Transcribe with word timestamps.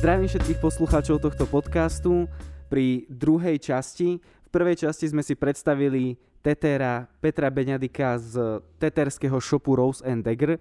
Zdravím 0.00 0.32
všetkých 0.32 0.64
poslucháčov 0.64 1.20
tohto 1.20 1.44
podcastu 1.44 2.24
pri 2.72 3.04
druhej 3.12 3.60
časti. 3.60 4.16
V 4.16 4.48
prvej 4.48 4.88
časti 4.88 5.12
sme 5.12 5.20
si 5.20 5.36
predstavili 5.36 6.16
Tetera 6.40 7.04
Petra 7.20 7.52
Beňadika 7.52 8.16
z 8.16 8.64
teterského 8.80 9.36
shopu 9.44 9.76
Rose 9.76 10.00
and 10.00 10.24
Dagger 10.24 10.56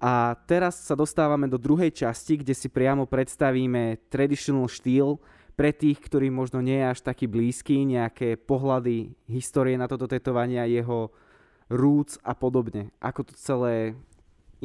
a 0.00 0.32
teraz 0.48 0.80
sa 0.80 0.96
dostávame 0.96 1.44
do 1.44 1.60
druhej 1.60 1.92
časti, 1.92 2.40
kde 2.40 2.56
si 2.56 2.72
priamo 2.72 3.04
predstavíme 3.04 4.08
traditional 4.08 4.64
štýl 4.64 5.20
pre 5.60 5.76
tých, 5.76 6.00
ktorí 6.00 6.32
možno 6.32 6.64
nie 6.64 6.80
je 6.80 6.88
až 6.88 7.04
taký 7.04 7.28
blízky, 7.28 7.84
nejaké 7.84 8.40
pohľady 8.40 9.12
histórie 9.28 9.76
na 9.76 9.92
toto 9.92 10.08
tetovania, 10.08 10.64
jeho 10.64 11.12
roots 11.68 12.16
a 12.24 12.32
podobne. 12.32 12.96
Ako 12.96 13.28
to 13.28 13.36
celé 13.36 13.92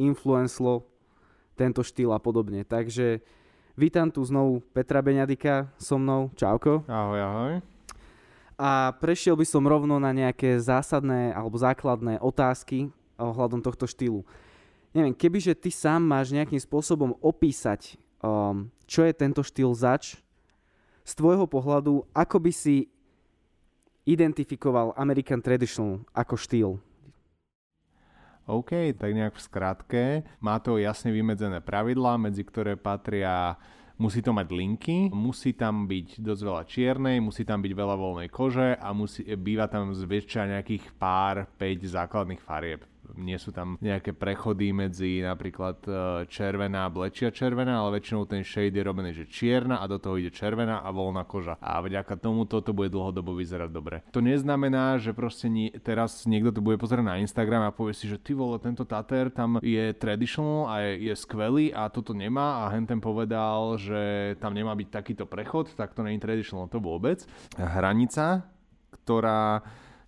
influenclo 0.00 0.88
tento 1.52 1.84
štýl 1.84 2.16
a 2.16 2.20
podobne. 2.20 2.64
Takže 2.64 3.20
vítam 3.76 4.08
tu 4.08 4.24
znovu 4.24 4.64
Petra 4.72 5.04
Beňadika 5.04 5.68
so 5.76 6.00
mnou. 6.00 6.32
Čauko. 6.32 6.82
Ahoj, 6.88 7.20
ahoj. 7.20 7.54
A 8.56 8.96
prešiel 8.96 9.36
by 9.36 9.44
som 9.44 9.68
rovno 9.68 10.00
na 10.00 10.16
nejaké 10.16 10.56
zásadné 10.56 11.36
alebo 11.36 11.60
základné 11.60 12.16
otázky 12.24 12.88
ohľadom 13.20 13.60
tohto 13.60 13.84
štýlu. 13.84 14.24
Neviem, 14.96 15.12
kebyže 15.12 15.52
ty 15.52 15.68
sám 15.68 16.00
máš 16.00 16.32
nejakým 16.32 16.56
spôsobom 16.56 17.20
opísať, 17.20 18.00
um, 18.24 18.72
čo 18.88 19.04
je 19.04 19.12
tento 19.12 19.44
štýl 19.44 19.76
zač, 19.76 20.16
z 21.04 21.12
tvojho 21.12 21.44
pohľadu, 21.44 22.08
ako 22.16 22.36
by 22.40 22.50
si 22.50 22.88
identifikoval 24.08 24.96
American 24.96 25.44
Traditional 25.44 26.00
ako 26.16 26.34
štýl? 26.40 26.70
OK, 28.46 28.94
tak 28.94 29.10
nejak 29.10 29.34
v 29.34 29.42
skratke. 29.42 30.04
Má 30.38 30.62
to 30.62 30.78
jasne 30.78 31.10
vymedzené 31.10 31.58
pravidlá, 31.58 32.14
medzi 32.14 32.46
ktoré 32.46 32.78
patria 32.78 33.58
musí 33.98 34.22
to 34.22 34.30
mať 34.30 34.48
linky, 34.52 35.10
musí 35.10 35.56
tam 35.56 35.88
byť 35.88 36.20
dosť 36.20 36.42
veľa 36.44 36.62
čiernej, 36.68 37.16
musí 37.18 37.42
tam 37.42 37.64
byť 37.64 37.72
veľa 37.72 37.96
voľnej 37.96 38.28
kože 38.30 38.76
a 38.76 38.88
musí, 38.92 39.24
býva 39.34 39.66
tam 39.66 39.90
zväčša 39.90 40.52
nejakých 40.52 40.94
pár, 40.94 41.48
5 41.58 41.96
základných 41.96 42.42
farieb 42.44 42.86
nie 43.14 43.38
sú 43.38 43.54
tam 43.54 43.78
nejaké 43.78 44.10
prechody 44.10 44.74
medzi 44.74 45.22
napríklad 45.22 45.78
e, 45.86 45.90
červená 46.26 46.88
a 46.88 46.92
blečia 46.92 47.30
červená, 47.30 47.78
ale 47.78 48.02
väčšinou 48.02 48.26
ten 48.26 48.42
shade 48.42 48.74
je 48.74 48.82
robený, 48.82 49.10
že 49.14 49.30
čierna 49.30 49.78
a 49.78 49.86
do 49.86 50.02
toho 50.02 50.18
ide 50.18 50.34
červená 50.34 50.82
a 50.82 50.90
voľná 50.90 51.22
koža. 51.22 51.54
A 51.62 51.78
vďaka 51.78 52.18
tomu 52.18 52.48
toto 52.48 52.74
bude 52.74 52.90
dlhodobo 52.90 53.36
vyzerať 53.38 53.70
dobre. 53.70 53.96
To 54.10 54.18
neznamená, 54.18 54.98
že 54.98 55.14
proste 55.14 55.46
nie, 55.46 55.70
teraz 55.78 56.26
niekto 56.26 56.50
to 56.50 56.60
bude 56.64 56.80
pozerať 56.82 57.04
na 57.06 57.20
Instagram 57.22 57.68
a 57.68 57.74
povie 57.74 57.94
si, 57.94 58.10
že 58.10 58.18
ty 58.18 58.34
vole, 58.34 58.58
tento 58.58 58.82
Tater 58.82 59.30
tam 59.30 59.62
je 59.62 59.94
traditional 59.94 60.66
a 60.66 60.74
je, 60.82 61.12
je 61.12 61.14
skvelý 61.14 61.70
a 61.70 61.86
toto 61.92 62.16
nemá 62.16 62.66
a 62.66 62.72
Henten 62.74 62.98
povedal, 62.98 63.78
že 63.78 64.34
tam 64.42 64.56
nemá 64.56 64.74
byť 64.74 64.88
takýto 64.90 65.24
prechod, 65.28 65.70
tak 65.78 65.94
to 65.94 66.02
je 66.02 66.18
traditional 66.18 66.66
to 66.66 66.80
vôbec. 66.80 67.22
Hranica, 67.54 68.46
ktorá 69.04 69.60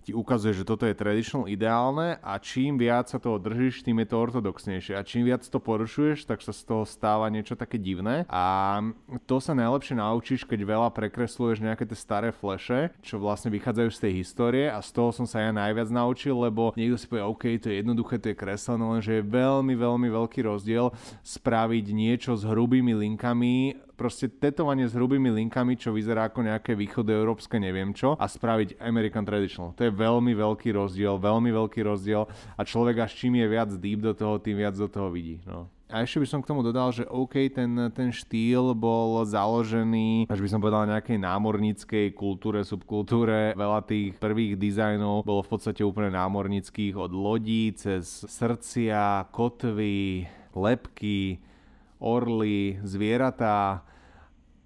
ti 0.08 0.16
ukazuje, 0.16 0.56
že 0.56 0.64
toto 0.64 0.88
je 0.88 0.96
traditional 0.96 1.52
ideálne 1.52 2.16
a 2.24 2.40
čím 2.40 2.80
viac 2.80 3.12
sa 3.12 3.20
toho 3.20 3.36
držíš, 3.36 3.84
tým 3.84 4.00
je 4.00 4.08
to 4.08 4.16
ortodoxnejšie. 4.16 4.96
A 4.96 5.04
čím 5.04 5.28
viac 5.28 5.44
to 5.44 5.60
porušuješ, 5.60 6.24
tak 6.24 6.40
sa 6.40 6.56
z 6.56 6.64
toho 6.64 6.88
stáva 6.88 7.28
niečo 7.28 7.52
také 7.52 7.76
divné. 7.76 8.24
A 8.32 8.80
to 9.28 9.36
sa 9.36 9.52
najlepšie 9.52 10.00
naučíš, 10.00 10.48
keď 10.48 10.64
veľa 10.64 10.88
prekresluješ 10.96 11.60
nejaké 11.60 11.84
tie 11.84 11.92
staré 11.92 12.32
fleše, 12.32 12.88
čo 13.04 13.20
vlastne 13.20 13.52
vychádzajú 13.52 13.88
z 13.92 14.00
tej 14.00 14.12
histórie. 14.24 14.72
A 14.72 14.80
z 14.80 14.96
toho 14.96 15.12
som 15.12 15.28
sa 15.28 15.44
ja 15.44 15.52
najviac 15.52 15.92
naučil, 15.92 16.40
lebo 16.40 16.72
niekto 16.72 16.96
si 16.96 17.04
povie, 17.04 17.28
OK, 17.28 17.44
to 17.60 17.68
je 17.68 17.84
jednoduché, 17.84 18.16
to 18.16 18.32
je 18.32 18.40
kreslené, 18.40 18.80
lenže 18.80 19.12
je 19.12 19.28
veľmi, 19.28 19.76
veľmi 19.76 20.08
veľký 20.08 20.40
rozdiel 20.48 20.88
spraviť 21.20 21.84
niečo 21.92 22.32
s 22.32 22.48
hrubými 22.48 22.96
linkami 22.96 23.87
proste 23.98 24.30
tetovanie 24.30 24.86
s 24.86 24.94
hrubými 24.94 25.34
linkami, 25.34 25.74
čo 25.74 25.90
vyzerá 25.90 26.30
ako 26.30 26.46
nejaké 26.46 26.78
východoeurópske 26.78 27.58
neviem 27.58 27.90
čo 27.90 28.14
a 28.14 28.24
spraviť 28.30 28.78
American 28.78 29.26
Traditional. 29.26 29.74
To 29.74 29.82
je 29.82 29.90
veľmi 29.90 30.38
veľký 30.38 30.70
rozdiel, 30.70 31.18
veľmi 31.18 31.50
veľký 31.50 31.82
rozdiel 31.82 32.30
a 32.54 32.60
človek 32.62 33.02
až 33.02 33.18
čím 33.18 33.42
je 33.42 33.46
viac 33.50 33.74
deep 33.74 33.98
do 33.98 34.14
toho, 34.14 34.38
tým 34.38 34.62
viac 34.62 34.78
do 34.78 34.86
toho 34.86 35.10
vidí. 35.10 35.42
No. 35.42 35.66
A 35.88 36.04
ešte 36.04 36.20
by 36.20 36.28
som 36.28 36.40
k 36.44 36.52
tomu 36.52 36.60
dodal, 36.60 36.92
že 36.92 37.08
OK, 37.08 37.48
ten, 37.48 37.72
ten 37.96 38.12
štýl 38.12 38.76
bol 38.76 39.24
založený, 39.24 40.28
až 40.28 40.36
by 40.44 40.48
som 40.52 40.60
povedal, 40.60 40.84
nejakej 40.84 41.16
námorníckej 41.16 42.12
kultúre, 42.12 42.60
subkultúre. 42.60 43.56
Veľa 43.56 43.80
tých 43.88 44.12
prvých 44.20 44.60
dizajnov 44.60 45.24
bolo 45.24 45.40
v 45.40 45.48
podstate 45.48 45.80
úplne 45.80 46.12
námornických, 46.12 46.92
od 46.92 47.08
lodí 47.16 47.72
cez 47.72 48.04
srdcia, 48.28 49.32
kotvy, 49.32 50.28
lepky, 50.52 51.40
orly, 51.98 52.78
zvieratá, 52.82 53.84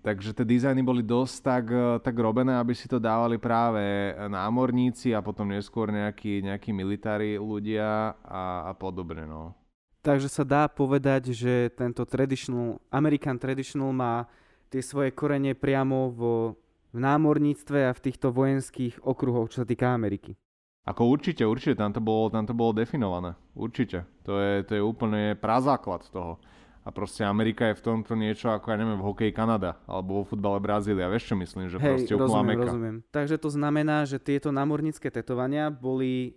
Takže 0.03 0.35
tie 0.35 0.43
dizajny 0.43 0.83
boli 0.83 0.99
dosť 1.07 1.37
tak, 1.47 1.65
e, 1.71 2.03
tak 2.03 2.19
robené, 2.19 2.59
aby 2.59 2.75
si 2.75 2.91
to 2.91 2.99
dávali 2.99 3.39
práve 3.39 3.79
námorníci 4.19 5.15
a 5.15 5.23
potom 5.23 5.47
neskôr 5.47 5.95
nejakí, 5.95 6.43
nejakí 6.43 6.75
militári 6.75 7.39
ľudia 7.39 8.19
a, 8.19 8.67
a 8.67 8.73
podobne. 8.75 9.23
No. 9.31 9.55
Takže 10.03 10.27
sa 10.27 10.43
dá 10.43 10.67
povedať, 10.67 11.31
že 11.31 11.71
tento 11.79 12.03
traditional, 12.03 12.83
American 12.91 13.39
Traditional 13.39 13.95
má 13.95 14.27
tie 14.67 14.83
svoje 14.83 15.15
korene 15.15 15.55
priamo 15.55 16.11
vo, 16.11 16.59
v 16.91 16.99
námorníctve 16.99 17.87
a 17.87 17.95
v 17.95 18.03
týchto 18.03 18.35
vojenských 18.35 19.07
okruhoch, 19.07 19.55
čo 19.55 19.63
sa 19.63 19.67
týka 19.71 19.95
Ameriky. 19.95 20.35
Ako 20.83 21.07
určite, 21.07 21.47
určite, 21.47 21.79
tam 21.79 21.95
to 21.95 22.03
bolo, 22.03 22.27
tam 22.27 22.43
to 22.43 22.59
bolo 22.59 22.75
definované. 22.75 23.39
Určite. 23.55 24.03
To 24.27 24.43
je, 24.43 24.67
to 24.67 24.73
je 24.75 24.83
úplne 24.83 25.39
prazáklad 25.39 26.03
toho. 26.11 26.43
A 26.83 26.91
proste 26.91 27.23
Amerika 27.23 27.71
je 27.71 27.79
v 27.79 27.85
tomto 27.87 28.19
niečo 28.19 28.51
ako, 28.51 28.75
ja 28.75 28.77
neviem, 28.77 28.99
v 28.99 29.07
hokeji 29.07 29.31
Kanada 29.31 29.79
alebo 29.87 30.23
vo 30.23 30.25
futbale 30.27 30.59
Brazília. 30.59 31.07
Vieš, 31.07 31.31
čo 31.31 31.37
myslím? 31.39 31.71
Že 31.71 31.79
Hej, 31.79 31.91
proste 31.95 32.15
rozumiem, 32.19 32.59
rozumiem. 32.59 32.97
Takže 33.15 33.37
to 33.39 33.51
znamená, 33.55 34.03
že 34.03 34.19
tieto 34.19 34.51
námornícke 34.51 35.07
tetovania 35.07 35.71
boli 35.71 36.35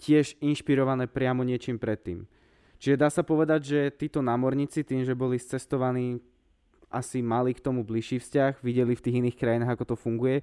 tiež 0.00 0.40
inšpirované 0.40 1.04
priamo 1.04 1.44
niečím 1.44 1.76
predtým. 1.76 2.24
Čiže 2.80 2.96
dá 2.96 3.12
sa 3.12 3.20
povedať, 3.22 3.60
že 3.62 3.80
títo 3.94 4.24
námorníci 4.24 4.82
tým, 4.82 5.04
že 5.04 5.12
boli 5.12 5.36
cestovaní, 5.36 6.18
asi 6.88 7.20
mali 7.20 7.52
k 7.52 7.60
tomu 7.60 7.84
bližší 7.84 8.18
vzťah, 8.18 8.64
videli 8.64 8.96
v 8.96 9.04
tých 9.04 9.18
iných 9.20 9.36
krajinách, 9.38 9.76
ako 9.76 9.92
to 9.92 9.96
funguje. 9.96 10.40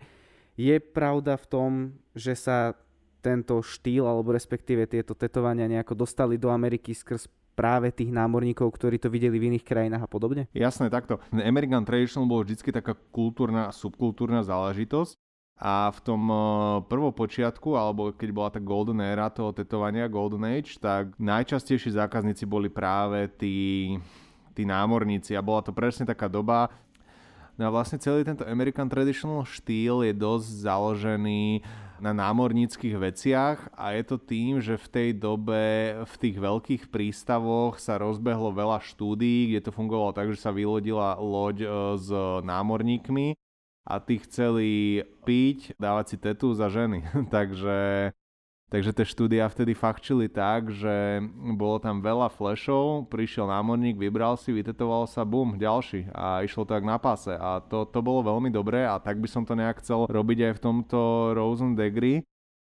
Je 0.55 0.77
pravda 0.77 1.35
v 1.35 1.45
tom, 1.49 1.71
že 2.13 2.37
sa 2.37 2.77
tento 3.19 3.59
štýl, 3.59 4.07
alebo 4.07 4.31
respektíve 4.31 4.87
tieto 4.87 5.11
tetovania 5.11 5.67
nejako 5.67 6.05
dostali 6.05 6.39
do 6.39 6.47
Ameriky 6.47 6.95
skrz 6.95 7.27
práve 7.59 7.91
tých 7.91 8.07
námorníkov, 8.07 8.71
ktorí 8.71 8.95
to 8.95 9.11
videli 9.11 9.35
v 9.35 9.51
iných 9.51 9.67
krajinách 9.67 10.07
a 10.07 10.09
podobne? 10.09 10.47
Jasné, 10.55 10.87
takto. 10.87 11.19
American 11.35 11.83
Traditional 11.83 12.31
bol 12.31 12.47
vždy 12.47 12.71
taká 12.71 12.95
kultúrna, 13.11 13.75
subkultúrna 13.75 14.47
záležitosť. 14.47 15.19
A 15.59 15.91
v 15.91 15.99
tom 15.99 16.23
eh, 16.31 16.39
prvopočiatku, 16.87 17.75
alebo 17.75 18.15
keď 18.15 18.29
bola 18.31 18.47
tá 18.47 18.63
golden 18.63 19.03
era 19.03 19.27
toho 19.27 19.51
tetovania, 19.51 20.07
golden 20.07 20.47
age, 20.47 20.79
tak 20.79 21.11
najčastejší 21.19 21.99
zákazníci 21.99 22.47
boli 22.47 22.71
práve 22.71 23.27
tí, 23.35 23.99
tí 24.55 24.63
námorníci 24.63 25.35
a 25.35 25.43
bola 25.43 25.59
to 25.59 25.75
presne 25.75 26.07
taká 26.07 26.31
doba, 26.31 26.71
No 27.59 27.67
a 27.67 27.75
vlastne 27.75 27.99
celý 27.99 28.23
tento 28.23 28.47
American 28.47 28.87
Traditional 28.87 29.43
štýl 29.43 30.07
je 30.07 30.15
dosť 30.15 30.47
založený 30.63 31.59
na 31.99 32.15
námorníckých 32.15 32.95
veciach 32.95 33.57
a 33.75 33.95
je 33.95 34.03
to 34.07 34.17
tým, 34.17 34.63
že 34.63 34.79
v 34.79 34.87
tej 34.87 35.09
dobe 35.15 35.61
v 36.03 36.15
tých 36.19 36.37
veľkých 36.39 36.83
prístavoch 36.87 37.77
sa 37.79 37.99
rozbehlo 37.99 38.55
veľa 38.55 38.79
štúdií, 38.83 39.53
kde 39.53 39.69
to 39.69 39.71
fungovalo 39.75 40.15
tak, 40.15 40.31
že 40.31 40.39
sa 40.39 40.55
vylodila 40.55 41.19
loď 41.19 41.57
e, 41.63 41.67
s 41.99 42.09
námorníkmi 42.43 43.35
a 43.89 43.95
tí 43.99 44.21
chceli 44.21 45.01
piť, 45.25 45.75
dávať 45.81 46.05
si 46.13 46.17
tetu 46.21 46.53
za 46.53 46.69
ženy. 46.69 47.03
Takže 47.35 48.11
Takže 48.69 48.93
tie 48.93 49.01
štúdia 49.01 49.49
vtedy 49.49 49.73
fakčili 49.73 50.29
tak, 50.29 50.69
že 50.69 51.25
bolo 51.57 51.81
tam 51.81 52.05
veľa 52.05 52.29
flashov, 52.29 53.09
prišiel 53.09 53.49
námorník, 53.49 53.97
vybral 53.97 54.37
si, 54.37 54.53
vytetoval 54.53 55.09
sa, 55.09 55.25
bum, 55.25 55.57
ďalší. 55.57 56.05
A 56.13 56.45
išlo 56.45 56.69
to 56.69 56.77
tak 56.77 56.85
na 56.85 57.01
páse. 57.01 57.33
A 57.33 57.65
to, 57.65 57.89
to 57.89 57.97
bolo 58.05 58.21
veľmi 58.21 58.53
dobré 58.53 58.85
a 58.85 59.01
tak 59.01 59.17
by 59.17 59.25
som 59.25 59.41
to 59.41 59.57
nejak 59.57 59.81
chcel 59.81 60.05
robiť 60.05 60.53
aj 60.53 60.53
v 60.53 60.61
tomto 60.61 60.99
Rosen 61.33 61.73
Degree, 61.73 62.21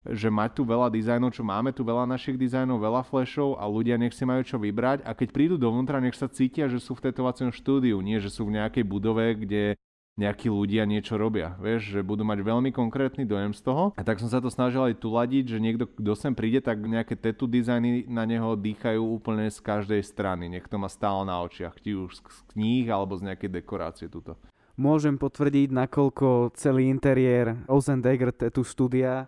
že 0.06 0.31
mať 0.31 0.55
tu 0.55 0.62
veľa 0.62 0.87
dizajnov, 0.87 1.35
čo 1.35 1.43
máme 1.43 1.75
tu 1.75 1.83
veľa 1.83 2.06
našich 2.06 2.39
dizajnov, 2.39 2.79
veľa 2.79 3.03
flashov 3.03 3.59
a 3.59 3.67
ľudia 3.67 3.99
nech 3.99 4.15
si 4.15 4.23
majú 4.23 4.47
čo 4.47 4.55
vybrať. 4.55 5.03
A 5.03 5.11
keď 5.19 5.35
prídu 5.35 5.59
dovnútra, 5.59 5.99
nech 5.99 6.15
sa 6.15 6.31
cítia, 6.31 6.71
že 6.71 6.79
sú 6.79 6.94
v 6.94 7.11
tetovacom 7.11 7.51
štúdiu, 7.51 7.99
nie 7.99 8.23
že 8.23 8.31
sú 8.31 8.47
v 8.47 8.62
nejakej 8.62 8.87
budove, 8.87 9.35
kde 9.35 9.75
nejakí 10.19 10.50
ľudia 10.50 10.82
niečo 10.82 11.15
robia. 11.15 11.55
Vieš, 11.62 11.94
že 11.94 12.00
budú 12.03 12.26
mať 12.26 12.43
veľmi 12.43 12.75
konkrétny 12.75 13.23
dojem 13.23 13.55
z 13.55 13.62
toho. 13.62 13.94
A 13.94 14.03
tak 14.03 14.19
som 14.19 14.26
sa 14.26 14.43
to 14.43 14.50
snažil 14.50 14.82
aj 14.82 14.99
tu 14.99 15.15
ladiť, 15.15 15.55
že 15.55 15.62
niekto, 15.62 15.87
kto 15.87 16.12
sem 16.19 16.35
príde, 16.35 16.59
tak 16.59 16.82
nejaké 16.82 17.15
tetu 17.15 17.47
dizajny 17.47 18.11
na 18.11 18.26
neho 18.26 18.59
dýchajú 18.59 18.99
úplne 18.99 19.47
z 19.47 19.62
každej 19.62 20.03
strany. 20.03 20.50
Nech 20.50 20.67
to 20.67 20.76
má 20.76 20.91
stále 20.91 21.23
na 21.23 21.38
očiach, 21.38 21.79
či 21.79 21.94
už 21.94 22.19
z 22.19 22.41
kníh 22.53 22.91
alebo 22.91 23.15
z 23.15 23.31
nejakej 23.31 23.62
dekorácie 23.62 24.11
tuto. 24.11 24.35
Môžem 24.79 25.19
potvrdiť, 25.19 25.75
nakoľko 25.75 26.55
celý 26.55 26.91
interiér 26.91 27.67
Ozen 27.70 28.03
Dagger 28.03 28.35
Tattoo 28.35 28.62
Studia 28.62 29.26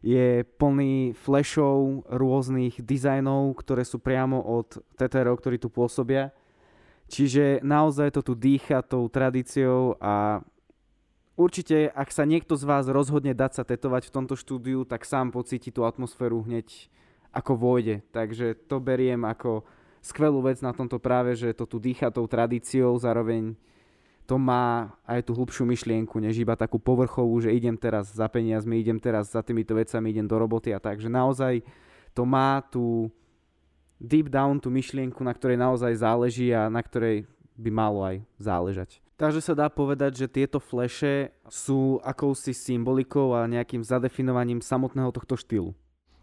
je 0.00 0.44
plný 0.56 1.12
flashov, 1.16 2.04
rôznych 2.08 2.80
dizajnov, 2.80 3.56
ktoré 3.60 3.84
sú 3.84 4.00
priamo 4.00 4.40
od 4.40 4.80
TTRov, 4.96 5.40
ktorí 5.40 5.56
tu 5.60 5.68
pôsobia 5.68 6.32
Čiže 7.06 7.62
naozaj 7.62 8.18
to 8.18 8.20
tu 8.26 8.34
dýcha 8.34 8.82
tou 8.82 9.06
tradíciou 9.06 9.94
a 10.02 10.42
určite, 11.38 11.86
ak 11.94 12.10
sa 12.10 12.26
niekto 12.26 12.58
z 12.58 12.66
vás 12.66 12.90
rozhodne 12.90 13.30
dať 13.30 13.62
sa 13.62 13.62
tetovať 13.62 14.10
v 14.10 14.14
tomto 14.14 14.34
štúdiu, 14.34 14.82
tak 14.82 15.06
sám 15.06 15.30
pocíti 15.30 15.70
tú 15.70 15.86
atmosféru 15.86 16.42
hneď 16.42 16.90
ako 17.30 17.52
vôjde. 17.54 18.02
Takže 18.10 18.58
to 18.66 18.82
beriem 18.82 19.22
ako 19.22 19.62
skvelú 20.02 20.42
vec 20.42 20.58
na 20.62 20.74
tomto 20.74 20.98
práve, 20.98 21.38
že 21.38 21.54
to 21.54 21.66
tu 21.66 21.78
dýcha 21.78 22.10
tou 22.10 22.26
tradíciou, 22.26 22.98
zároveň 22.98 23.54
to 24.26 24.42
má 24.42 24.90
aj 25.06 25.22
tú 25.22 25.38
hlubšiu 25.38 25.62
myšlienku, 25.62 26.18
než 26.18 26.42
iba 26.42 26.58
takú 26.58 26.82
povrchovú, 26.82 27.38
že 27.38 27.54
idem 27.54 27.78
teraz 27.78 28.10
za 28.10 28.26
peniazmi, 28.26 28.82
idem 28.82 28.98
teraz 28.98 29.30
za 29.30 29.38
týmito 29.38 29.70
vecami, 29.78 30.10
idem 30.10 30.26
do 30.26 30.34
roboty 30.34 30.74
a 30.74 30.82
tak. 30.82 30.98
Že 30.98 31.14
naozaj 31.14 31.54
to 32.10 32.26
má 32.26 32.58
tú 32.66 33.06
deep 34.00 34.28
down, 34.28 34.60
tú 34.60 34.68
myšlienku, 34.72 35.20
na 35.24 35.32
ktorej 35.32 35.60
naozaj 35.60 36.02
záleží 36.02 36.52
a 36.52 36.68
na 36.68 36.80
ktorej 36.80 37.24
by 37.56 37.70
malo 37.72 38.04
aj 38.04 38.16
záležať. 38.36 39.00
Takže 39.16 39.40
sa 39.40 39.56
dá 39.56 39.72
povedať, 39.72 40.20
že 40.20 40.26
tieto 40.28 40.60
fleše 40.60 41.32
sú 41.48 41.96
akousi 42.04 42.52
symbolikou 42.52 43.32
a 43.32 43.48
nejakým 43.48 43.80
zadefinovaním 43.80 44.60
samotného 44.60 45.08
tohto 45.08 45.40
štýlu. 45.40 45.72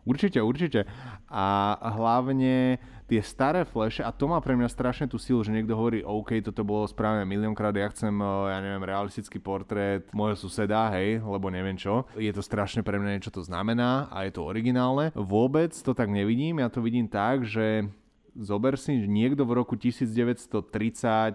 Určite, 0.03 0.39
určite. 0.43 0.83
A 1.31 1.75
hlavne 1.95 2.77
tie 3.07 3.21
staré 3.23 3.67
flashe, 3.67 4.01
a 4.03 4.11
to 4.11 4.25
má 4.25 4.39
pre 4.39 4.55
mňa 4.55 4.71
strašne 4.71 5.05
tú 5.07 5.19
silu, 5.19 5.43
že 5.43 5.51
niekto 5.51 5.75
hovorí, 5.75 6.01
OK, 6.01 6.39
toto 6.41 6.63
bolo 6.63 6.87
správne 6.87 7.27
miliónkrát, 7.27 7.75
ja 7.75 7.91
chcem, 7.91 8.11
eh, 8.15 8.27
ja 8.51 8.57
neviem, 8.63 8.83
realistický 8.83 9.37
portrét 9.37 10.07
môjho 10.15 10.39
suseda, 10.39 10.89
hej, 10.95 11.19
lebo 11.21 11.51
neviem 11.51 11.75
čo. 11.75 12.07
Je 12.15 12.31
to 12.31 12.41
strašne 12.43 12.81
pre 12.81 12.97
mňa 12.99 13.19
niečo 13.19 13.31
to 13.31 13.43
znamená 13.43 14.07
a 14.09 14.27
je 14.27 14.31
to 14.35 14.41
originálne. 14.43 15.11
Vôbec 15.15 15.71
to 15.75 15.91
tak 15.93 16.09
nevidím, 16.09 16.63
ja 16.63 16.71
to 16.71 16.79
vidím 16.81 17.07
tak, 17.07 17.43
že 17.45 17.87
zober 18.33 18.75
si, 18.75 19.05
že 19.05 19.07
niekto 19.09 19.45
v 19.45 19.61
roku 19.61 19.77
1930, 19.77 20.49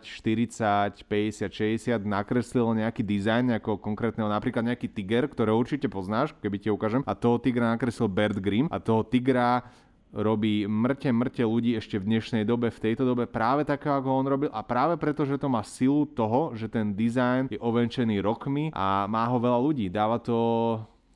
40, 0.03 1.07
50, 1.07 1.51
60 1.51 2.03
nakreslil 2.03 2.75
nejaký 2.75 3.03
dizajn 3.07 3.59
ako 3.63 3.79
konkrétneho, 3.79 4.27
napríklad 4.27 4.67
nejaký 4.67 4.91
tiger, 4.91 5.31
ktorý 5.31 5.55
určite 5.55 5.87
poznáš, 5.87 6.35
keby 6.43 6.57
ti 6.59 6.69
ukážem, 6.69 7.07
a 7.07 7.15
toho 7.15 7.39
tigra 7.39 7.71
nakreslil 7.71 8.11
Bert 8.11 8.39
Grimm 8.43 8.67
a 8.69 8.83
toho 8.83 9.07
tigra 9.07 9.63
robí 10.09 10.65
mŕte, 10.65 11.13
mŕte 11.13 11.45
ľudí 11.45 11.77
ešte 11.77 12.01
v 12.01 12.09
dnešnej 12.09 12.45
dobe, 12.49 12.73
v 12.73 12.81
tejto 12.81 13.05
dobe 13.05 13.29
práve 13.29 13.69
takého, 13.69 14.01
ako 14.01 14.09
on 14.09 14.27
robil 14.27 14.51
a 14.51 14.65
práve 14.65 14.97
preto, 14.97 15.29
že 15.29 15.37
to 15.37 15.53
má 15.53 15.61
silu 15.61 16.09
toho, 16.09 16.57
že 16.57 16.67
ten 16.67 16.97
dizajn 16.97 17.53
je 17.53 17.61
ovenčený 17.61 18.25
rokmi 18.25 18.73
a 18.73 19.05
má 19.05 19.29
ho 19.29 19.37
veľa 19.37 19.61
ľudí. 19.61 19.93
Dáva 19.93 20.17
to 20.17 20.37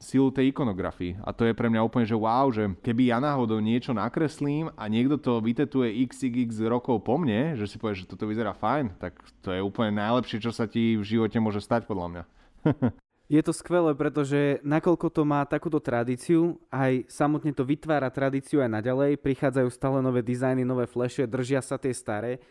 silu 0.03 0.35
tej 0.35 0.51
ikonografii. 0.51 1.23
A 1.23 1.31
to 1.31 1.47
je 1.47 1.55
pre 1.55 1.71
mňa 1.71 1.87
úplne, 1.87 2.03
že 2.03 2.19
wow, 2.19 2.51
že 2.51 2.67
keby 2.83 3.15
ja 3.15 3.23
náhodou 3.23 3.63
niečo 3.63 3.95
nakreslím 3.95 4.75
a 4.75 4.91
niekto 4.91 5.17
to 5.17 5.39
vytetuje 5.39 6.03
xxx 6.11 6.59
rokov 6.67 7.07
po 7.07 7.17
mne, 7.17 7.55
že 7.55 7.71
si 7.71 7.79
povie, 7.79 8.03
že 8.03 8.11
toto 8.11 8.27
vyzerá 8.27 8.53
fajn, 8.53 8.99
tak 8.99 9.17
to 9.41 9.55
je 9.55 9.63
úplne 9.63 9.95
najlepšie, 9.97 10.43
čo 10.43 10.51
sa 10.51 10.67
ti 10.67 10.99
v 10.99 11.07
živote 11.07 11.39
môže 11.39 11.63
stať 11.63 11.87
podľa 11.87 12.07
mňa. 12.11 12.23
je 13.33 13.41
to 13.41 13.53
skvelé, 13.57 13.97
pretože 13.97 14.61
nakoľko 14.61 15.09
to 15.09 15.23
má 15.25 15.41
takúto 15.49 15.81
tradíciu, 15.81 16.61
aj 16.69 17.09
samotne 17.09 17.57
to 17.57 17.65
vytvára 17.65 18.13
tradíciu 18.13 18.61
aj 18.61 18.83
naďalej, 18.83 19.23
prichádzajú 19.23 19.69
stále 19.73 20.05
nové 20.05 20.21
dizajny, 20.21 20.67
nové 20.67 20.85
flashe, 20.85 21.25
držia 21.25 21.65
sa 21.65 21.81
tie 21.81 21.97
staré, 21.97 22.43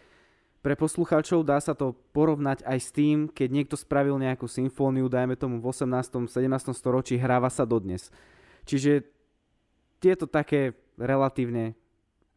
pre 0.61 0.77
poslucháčov 0.77 1.41
dá 1.41 1.57
sa 1.57 1.73
to 1.73 1.97
porovnať 2.13 2.61
aj 2.63 2.79
s 2.79 2.89
tým, 2.93 3.25
keď 3.25 3.49
niekto 3.49 3.75
spravil 3.75 4.21
nejakú 4.21 4.45
symfóniu, 4.45 5.09
dajme 5.09 5.33
tomu 5.33 5.57
v 5.57 5.65
18. 5.73 6.29
17. 6.29 6.37
storočí, 6.77 7.17
hráva 7.17 7.49
sa 7.49 7.65
dodnes. 7.65 8.13
Čiže 8.69 9.09
tieto 9.97 10.29
také 10.29 10.77
relatívne 11.01 11.73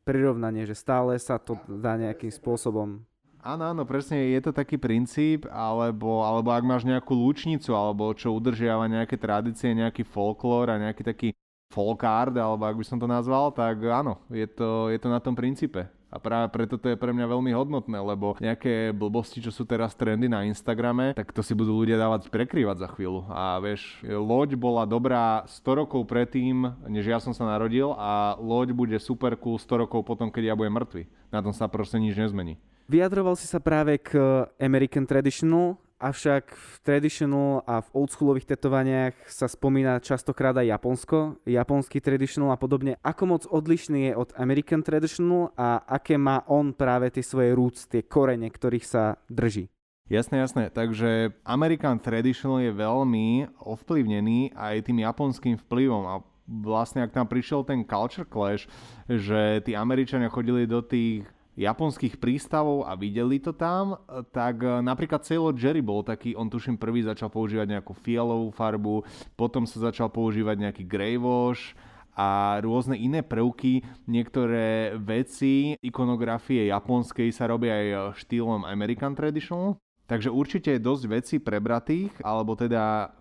prirovnanie, 0.09 0.65
že 0.65 0.77
stále 0.77 1.21
sa 1.21 1.37
to 1.37 1.61
dá 1.69 2.01
nejakým 2.01 2.33
spôsobom 2.33 3.05
Áno, 3.45 3.69
áno, 3.69 3.85
presne, 3.85 4.33
je 4.33 4.41
to 4.41 4.57
taký 4.57 4.81
princíp, 4.81 5.45
alebo, 5.53 6.25
alebo 6.25 6.49
ak 6.49 6.65
máš 6.65 6.89
nejakú 6.89 7.13
lúčnicu, 7.13 7.77
alebo 7.77 8.09
čo 8.17 8.33
udržiava 8.33 8.89
nejaké 8.89 9.21
tradície, 9.21 9.77
nejaký 9.77 10.01
folklór 10.01 10.73
a 10.73 10.81
nejaký 10.81 11.05
taký 11.05 11.29
folk 11.69 12.01
art, 12.09 12.33
alebo 12.33 12.65
ak 12.65 12.73
by 12.81 12.85
som 12.89 12.97
to 12.97 13.05
nazval, 13.05 13.53
tak 13.53 13.85
áno, 13.85 14.17
je 14.33 14.49
to, 14.49 14.89
je 14.89 14.97
to 14.97 15.13
na 15.13 15.21
tom 15.21 15.37
princípe. 15.37 15.85
A 16.15 16.23
práve 16.23 16.47
preto 16.55 16.79
to 16.79 16.95
je 16.95 16.95
pre 16.95 17.11
mňa 17.11 17.27
veľmi 17.27 17.51
hodnotné, 17.51 17.99
lebo 17.99 18.39
nejaké 18.39 18.95
blbosti, 18.95 19.43
čo 19.43 19.51
sú 19.51 19.67
teraz 19.67 19.99
trendy 19.99 20.31
na 20.31 20.47
Instagrame, 20.47 21.11
tak 21.11 21.35
to 21.35 21.43
si 21.43 21.59
budú 21.59 21.75
ľudia 21.75 21.99
dávať 21.99 22.31
prekrývať 22.31 22.87
za 22.87 22.89
chvíľu. 22.95 23.27
A 23.35 23.59
vieš, 23.59 23.99
loď 24.07 24.55
bola 24.55 24.87
dobrá 24.87 25.43
100 25.51 25.81
rokov 25.83 26.07
predtým, 26.07 26.71
než 26.87 27.11
ja 27.11 27.19
som 27.19 27.35
sa 27.35 27.43
narodil 27.51 27.91
a 27.99 28.39
loď 28.39 28.71
bude 28.71 28.95
super 29.03 29.35
cool 29.35 29.59
100 29.59 29.91
rokov 29.91 30.07
potom, 30.07 30.31
keď 30.31 30.55
ja 30.55 30.55
budem 30.55 30.79
mŕtvy. 30.79 31.03
Na 31.35 31.43
tom 31.43 31.51
sa 31.51 31.67
proste 31.67 31.99
nič 31.99 32.15
nezmení. 32.15 32.55
Vyjadroval 32.87 33.35
si 33.35 33.51
sa 33.51 33.59
práve 33.59 33.99
k 33.99 34.15
American 34.63 35.11
Traditional 35.11 35.75
Avšak 36.05 36.53
v 36.53 36.77
traditional 36.85 37.65
a 37.65 37.81
v 37.81 37.89
oldschoolových 37.97 38.53
tetovaniach 38.53 39.17
sa 39.25 39.49
spomína 39.49 40.05
častokrát 40.05 40.53
aj 40.53 40.69
Japonsko, 40.77 41.41
japonský 41.49 42.05
traditional 42.05 42.53
a 42.53 42.61
podobne. 42.61 43.01
Ako 43.01 43.25
moc 43.25 43.49
odlišný 43.49 44.13
je 44.13 44.19
od 44.21 44.37
American 44.37 44.85
traditional 44.85 45.57
a 45.57 45.81
aké 45.89 46.21
má 46.21 46.45
on 46.45 46.77
práve 46.77 47.09
tie 47.09 47.25
svoje 47.25 47.57
roots, 47.57 47.89
tie 47.89 48.05
korene, 48.05 48.53
ktorých 48.53 48.85
sa 48.85 49.17
drží? 49.33 49.73
Jasné, 50.05 50.45
jasné. 50.45 50.69
Takže 50.69 51.33
American 51.49 51.97
Traditional 51.97 52.61
je 52.61 52.77
veľmi 52.77 53.57
ovplyvnený 53.65 54.53
aj 54.53 54.85
tým 54.85 55.01
japonským 55.01 55.57
vplyvom 55.57 56.05
a 56.05 56.21
vlastne 56.45 57.01
ak 57.01 57.17
tam 57.17 57.25
prišiel 57.25 57.65
ten 57.65 57.81
culture 57.89 58.29
clash, 58.29 58.69
že 59.09 59.65
tí 59.65 59.73
Američania 59.73 60.29
chodili 60.29 60.69
do 60.69 60.85
tých 60.85 61.25
japonských 61.55 62.19
prístavov 62.19 62.83
a 62.87 62.99
videli 62.99 63.39
to 63.39 63.55
tam, 63.55 63.95
tak 64.35 64.59
e, 64.63 64.83
napríklad 64.83 65.23
Sailor 65.23 65.55
Jerry 65.55 65.79
bol 65.79 66.03
taký, 66.03 66.35
on 66.35 66.51
tuším 66.51 66.75
prvý 66.75 67.07
začal 67.07 67.31
používať 67.31 67.79
nejakú 67.79 67.95
fialovú 67.95 68.51
farbu, 68.51 69.07
potom 69.39 69.63
sa 69.63 69.91
začal 69.91 70.11
používať 70.11 70.57
nejaký 70.59 70.83
grey 70.83 71.15
wash 71.15 71.79
a 72.15 72.59
rôzne 72.63 72.99
iné 72.99 73.23
prvky, 73.23 73.83
niektoré 74.07 74.99
veci 74.99 75.79
ikonografie 75.83 76.71
japonskej 76.71 77.31
sa 77.31 77.51
robia 77.51 77.75
aj 77.75 78.19
štýlom 78.23 78.67
American 78.67 79.15
Traditional, 79.15 79.79
takže 80.11 80.35
určite 80.35 80.75
je 80.75 80.83
dosť 80.83 81.05
vecí 81.07 81.37
prebratých, 81.39 82.15
alebo 82.23 82.59
teda 82.59 83.15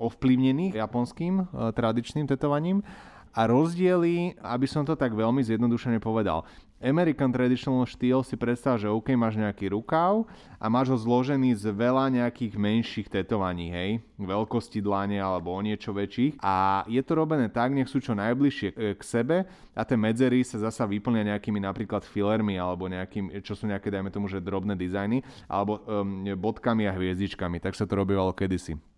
ovplyvnených 0.00 0.80
japonským 0.80 1.34
e, 1.40 1.44
tradičným 1.72 2.28
tetovaním. 2.28 2.84
A 3.30 3.46
rozdiely, 3.46 4.34
aby 4.42 4.66
som 4.66 4.82
to 4.82 4.98
tak 4.98 5.14
veľmi 5.14 5.38
zjednodušene 5.46 6.02
povedal. 6.02 6.42
American 6.80 7.28
Traditional 7.28 7.84
štýl 7.84 8.24
si 8.24 8.40
predstav, 8.40 8.80
že 8.80 8.88
OK, 8.88 9.12
máš 9.12 9.36
nejaký 9.36 9.68
rukav 9.68 10.24
a 10.56 10.66
máš 10.72 10.88
ho 10.88 10.96
zložený 10.96 11.52
z 11.52 11.68
veľa 11.68 12.08
nejakých 12.08 12.56
menších 12.56 13.08
tetovaní, 13.12 13.68
hej, 13.68 13.90
veľkosti 14.16 14.80
dlane 14.80 15.20
alebo 15.20 15.52
o 15.52 15.60
niečo 15.60 15.92
väčších. 15.92 16.40
A 16.40 16.88
je 16.88 17.04
to 17.04 17.12
robené 17.20 17.52
tak, 17.52 17.76
nech 17.76 17.84
sú 17.84 18.00
čo 18.00 18.16
najbližšie 18.16 18.96
k 18.96 19.02
sebe 19.04 19.44
a 19.76 19.80
tie 19.84 19.96
medzery 20.00 20.40
sa 20.40 20.56
zasa 20.56 20.88
vyplňa 20.88 21.36
nejakými 21.36 21.60
napríklad 21.60 22.00
fillermi 22.00 22.56
alebo 22.56 22.88
nejakým, 22.88 23.44
čo 23.44 23.52
sú 23.52 23.68
nejaké, 23.68 23.92
dajme 23.92 24.08
tomu, 24.08 24.32
že 24.32 24.40
drobné 24.40 24.72
dizajny 24.72 25.20
alebo 25.52 25.84
um, 25.84 26.24
bodkami 26.32 26.88
a 26.88 26.96
hviezdičkami, 26.96 27.60
tak 27.60 27.76
sa 27.76 27.84
to 27.84 27.92
robívalo 27.92 28.32
kedysi 28.32 28.89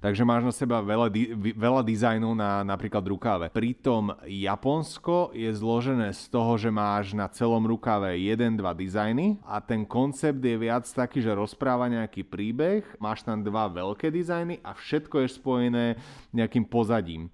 takže 0.00 0.24
máš 0.24 0.42
na 0.48 0.52
seba 0.56 0.80
veľa, 0.80 1.12
di- 1.12 1.30
veľa 1.54 1.84
dizajnov 1.84 2.32
na 2.32 2.64
napríklad 2.64 3.04
rukáve. 3.04 3.46
Pritom 3.52 4.16
Japonsko 4.24 5.30
je 5.36 5.52
zložené 5.52 6.10
z 6.16 6.24
toho, 6.32 6.56
že 6.56 6.72
máš 6.72 7.12
na 7.12 7.28
celom 7.28 7.62
rukáve 7.68 8.16
1-2 8.16 8.56
dizajny 8.74 9.38
a 9.44 9.60
ten 9.60 9.84
koncept 9.84 10.40
je 10.40 10.56
viac 10.56 10.88
taký, 10.88 11.20
že 11.20 11.36
rozpráva 11.36 11.86
nejaký 11.86 12.24
príbeh, 12.24 12.82
máš 12.96 13.22
tam 13.22 13.44
dva 13.44 13.68
veľké 13.68 14.08
dizajny 14.08 14.64
a 14.64 14.72
všetko 14.72 15.22
je 15.22 15.28
spojené 15.28 15.86
nejakým 16.32 16.64
pozadím 16.64 17.28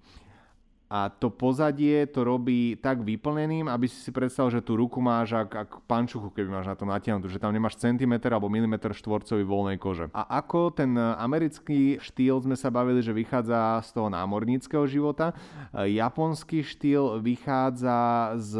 a 0.87 1.11
to 1.11 1.27
pozadie 1.27 2.07
to 2.07 2.23
robí 2.23 2.79
tak 2.79 3.03
vyplneným, 3.03 3.67
aby 3.67 3.91
si 3.91 3.99
si 3.99 4.11
predstavil, 4.15 4.55
že 4.55 4.63
tú 4.63 4.79
ruku 4.79 5.03
máš 5.03 5.35
ak, 5.35 5.51
ak 5.51 5.71
pančuchu, 5.83 6.31
keby 6.31 6.47
máš 6.47 6.71
na 6.71 6.79
to 6.79 6.87
natiahnutú, 6.87 7.27
že 7.27 7.43
tam 7.43 7.51
nemáš 7.51 7.75
centimetr 7.75 8.31
alebo 8.31 8.47
milimeter 8.47 8.95
štvorcový 8.95 9.43
voľnej 9.43 9.77
kože. 9.83 10.07
A 10.15 10.39
ako 10.39 10.71
ten 10.71 10.95
americký 10.95 11.99
štýl 11.99 12.39
sme 12.39 12.55
sa 12.55 12.71
bavili, 12.71 13.03
že 13.03 13.11
vychádza 13.11 13.83
z 13.83 13.89
toho 13.91 14.07
námorníckého 14.07 14.87
života, 14.87 15.35
japonský 15.75 16.63
štýl 16.63 17.19
vychádza 17.19 18.39
z 18.39 18.53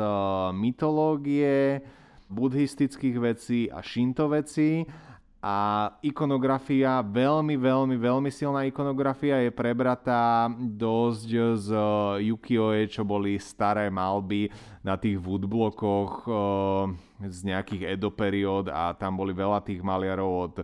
mytológie, 0.52 1.80
buddhistických 2.28 3.18
vecí 3.24 3.72
a 3.72 3.80
shinto 3.80 4.28
vecí 4.28 4.84
a 5.38 5.56
ikonografia, 6.02 7.06
veľmi, 7.06 7.62
veľmi, 7.62 7.94
veľmi 7.94 8.30
silná 8.34 8.66
ikonografia 8.66 9.38
je 9.46 9.54
prebratá 9.54 10.50
dosť 10.58 11.30
z 11.62 11.70
Yukioe, 12.26 12.90
čo 12.90 13.06
boli 13.06 13.38
staré 13.38 13.94
malby 13.94 14.50
na 14.82 14.98
tých 14.98 15.22
woodblokoch 15.22 16.26
z 17.22 17.40
nejakých 17.46 17.98
Edo 17.98 18.10
periód 18.10 18.74
a 18.74 18.98
tam 18.98 19.14
boli 19.14 19.32
veľa 19.32 19.62
tých 19.62 19.82
maliarov 19.86 20.32
od 20.50 20.56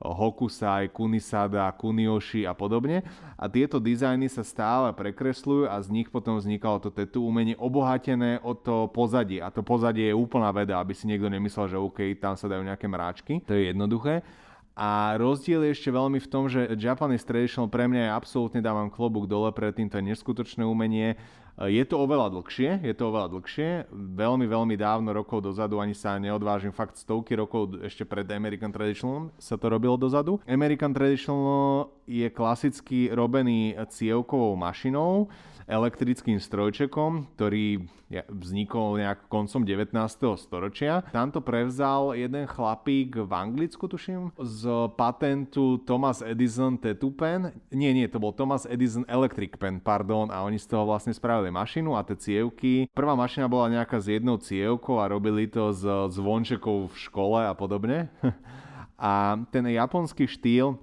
Hokusai, 0.00 0.88
Kunisada, 0.88 1.68
Kunioshi 1.76 2.48
a 2.48 2.56
podobne. 2.56 3.04
A 3.36 3.52
tieto 3.52 3.76
dizajny 3.76 4.32
sa 4.32 4.40
stále 4.40 4.96
prekresľujú 4.96 5.68
a 5.68 5.76
z 5.84 5.92
nich 5.92 6.08
potom 6.08 6.40
vznikalo 6.40 6.80
to 6.80 6.88
tetu 6.88 7.20
umenie 7.20 7.52
obohatené 7.60 8.40
o 8.40 8.56
to 8.56 8.88
pozadie. 8.96 9.44
A 9.44 9.52
to 9.52 9.60
pozadie 9.60 10.08
je 10.08 10.16
úplná 10.16 10.48
veda, 10.56 10.80
aby 10.80 10.96
si 10.96 11.04
niekto 11.04 11.28
nemyslel, 11.28 11.68
že 11.68 11.76
OK, 11.76 12.16
tam 12.16 12.32
sa 12.32 12.48
dajú 12.48 12.64
nejaké 12.64 12.88
mráčky. 12.88 13.44
To 13.44 13.52
je 13.52 13.68
jednoduché. 13.68 14.24
A 14.78 15.18
rozdiel 15.20 15.66
je 15.66 15.74
ešte 15.76 15.90
veľmi 15.92 16.22
v 16.22 16.30
tom, 16.30 16.48
že 16.48 16.72
Japanese 16.78 17.26
Traditional 17.26 17.68
pre 17.68 17.84
mňa 17.90 18.08
je 18.08 18.16
absolútne 18.16 18.60
dávam 18.64 18.88
klobúk 18.88 19.26
dole 19.28 19.50
pred 19.52 19.74
týmto 19.76 19.98
neskutočné 20.00 20.64
umenie. 20.64 21.20
Je 21.60 21.84
to 21.84 22.00
oveľa 22.00 22.32
dlhšie, 22.32 22.80
je 22.88 22.94
to 22.96 23.12
oveľa 23.12 23.28
dlhšie. 23.36 23.92
Veľmi, 23.92 24.48
veľmi 24.48 24.80
dávno 24.80 25.12
rokov 25.12 25.44
dozadu, 25.44 25.76
ani 25.76 25.92
sa 25.92 26.16
neodvážim, 26.16 26.72
fakt 26.72 26.96
stovky 26.96 27.36
rokov 27.36 27.76
ešte 27.84 28.08
pred 28.08 28.24
American 28.32 28.72
Traditional 28.72 29.28
sa 29.36 29.60
to 29.60 29.68
robilo 29.68 30.00
dozadu. 30.00 30.40
American 30.48 30.96
Traditional 30.96 31.92
je 32.08 32.32
klasicky 32.32 33.12
robený 33.12 33.76
cievkovou 33.92 34.56
mašinou, 34.56 35.28
elektrickým 35.70 36.42
strojčekom, 36.42 37.30
ktorý 37.38 37.86
vznikol 38.26 38.98
nejak 38.98 39.30
koncom 39.30 39.62
19. 39.62 39.94
storočia. 40.34 41.06
Tam 41.14 41.30
to 41.30 41.38
prevzal 41.38 42.18
jeden 42.18 42.42
chlapík 42.50 43.14
v 43.14 43.30
Anglicku, 43.30 43.86
tuším, 43.86 44.34
z 44.34 44.62
patentu 44.98 45.78
Thomas 45.86 46.18
Edison 46.18 46.74
Tattoo 46.74 47.14
Pen. 47.14 47.54
Nie, 47.70 47.94
nie, 47.94 48.10
to 48.10 48.18
bol 48.18 48.34
Thomas 48.34 48.66
Edison 48.66 49.06
Electric 49.06 49.54
Pen, 49.54 49.78
pardon, 49.78 50.26
a 50.34 50.42
oni 50.42 50.58
z 50.58 50.66
toho 50.66 50.90
vlastne 50.90 51.14
spravili 51.14 51.54
mašinu 51.54 51.94
a 51.94 52.02
tie 52.02 52.18
cievky. 52.18 52.90
Prvá 52.90 53.14
mašina 53.14 53.46
bola 53.46 53.70
nejaká 53.70 54.02
s 54.02 54.10
jednou 54.10 54.42
cievkou 54.42 54.98
a 54.98 55.06
robili 55.06 55.46
to 55.46 55.70
z 55.70 55.86
zvončekov 56.10 56.90
v 56.90 56.94
škole 56.98 57.38
a 57.46 57.54
podobne. 57.54 58.10
a 58.98 59.38
ten 59.54 59.70
japonský 59.70 60.26
štýl 60.26 60.74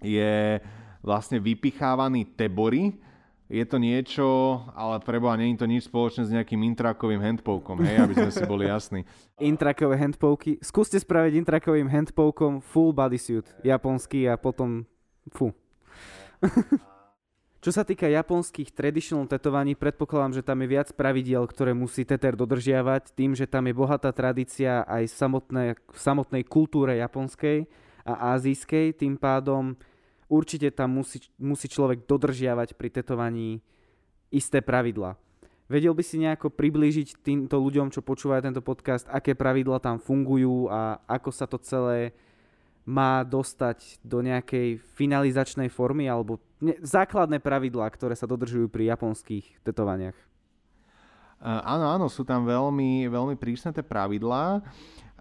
je 0.00 0.58
vlastne 1.04 1.36
vypichávaný 1.36 2.26
tebory, 2.32 2.96
je 3.52 3.64
to 3.68 3.76
niečo, 3.76 4.26
ale 4.72 4.96
preboha, 5.04 5.36
nie 5.36 5.52
je 5.52 5.60
to 5.60 5.68
nič 5.68 5.84
spoločné 5.92 6.24
s 6.24 6.32
nejakým 6.32 6.64
intrakovým 6.72 7.20
handpokom, 7.20 7.84
hej, 7.84 8.00
aby 8.00 8.14
sme 8.16 8.32
si 8.32 8.42
boli 8.48 8.64
jasní. 8.64 9.04
Intrakové 9.52 10.00
handpoky. 10.00 10.56
Skúste 10.64 10.96
spraviť 10.96 11.44
intrakovým 11.44 11.84
handpokom 11.92 12.64
full 12.64 12.96
bodysuit, 12.96 13.44
japonský 13.60 14.24
a 14.32 14.40
potom 14.40 14.88
fu. 15.28 15.52
Čo 17.62 17.70
sa 17.70 17.86
týka 17.86 18.10
japonských 18.10 18.74
traditional 18.74 19.28
tetovaní, 19.30 19.78
predpokladám, 19.78 20.40
že 20.40 20.42
tam 20.42 20.58
je 20.64 20.72
viac 20.72 20.88
pravidiel, 20.98 21.46
ktoré 21.46 21.70
musí 21.76 22.02
teter 22.02 22.34
dodržiavať, 22.34 23.14
tým, 23.14 23.38
že 23.38 23.46
tam 23.46 23.70
je 23.70 23.74
bohatá 23.76 24.10
tradícia 24.10 24.82
aj 24.82 25.06
samotné, 25.06 25.78
v 25.78 25.98
samotnej 26.00 26.42
kultúre 26.42 26.98
japonskej 26.98 27.70
a 28.02 28.34
azijskej, 28.34 28.98
tým 28.98 29.14
pádom 29.14 29.78
určite 30.32 30.72
tam 30.72 30.96
musí, 30.96 31.20
musí 31.36 31.68
človek 31.68 32.08
dodržiavať 32.08 32.72
pri 32.72 32.88
tetovaní 32.88 33.60
isté 34.32 34.64
pravidla. 34.64 35.20
Vedel 35.68 35.92
by 35.92 36.04
si 36.04 36.16
nejako 36.20 36.48
priblížiť 36.48 37.20
týmto 37.20 37.60
ľuďom, 37.60 37.92
čo 37.92 38.00
počúvajú 38.00 38.40
tento 38.40 38.64
podcast, 38.64 39.04
aké 39.12 39.36
pravidla 39.36 39.76
tam 39.76 40.00
fungujú 40.00 40.72
a 40.72 41.00
ako 41.04 41.30
sa 41.32 41.44
to 41.44 41.60
celé 41.60 42.16
má 42.82 43.22
dostať 43.22 44.02
do 44.02 44.18
nejakej 44.24 44.82
finalizačnej 44.98 45.70
formy 45.70 46.10
alebo 46.10 46.42
ne, 46.58 46.74
základné 46.82 47.38
pravidlá, 47.38 47.86
ktoré 47.94 48.18
sa 48.18 48.26
dodržujú 48.26 48.66
pri 48.66 48.90
japonských 48.90 49.62
tetovaniach? 49.62 50.18
Áno, 51.42 51.90
áno, 51.90 52.06
sú 52.06 52.22
tam 52.22 52.46
veľmi, 52.46 53.10
veľmi 53.10 53.34
prísne 53.34 53.74
tie 53.74 53.82
pravidlá. 53.82 54.62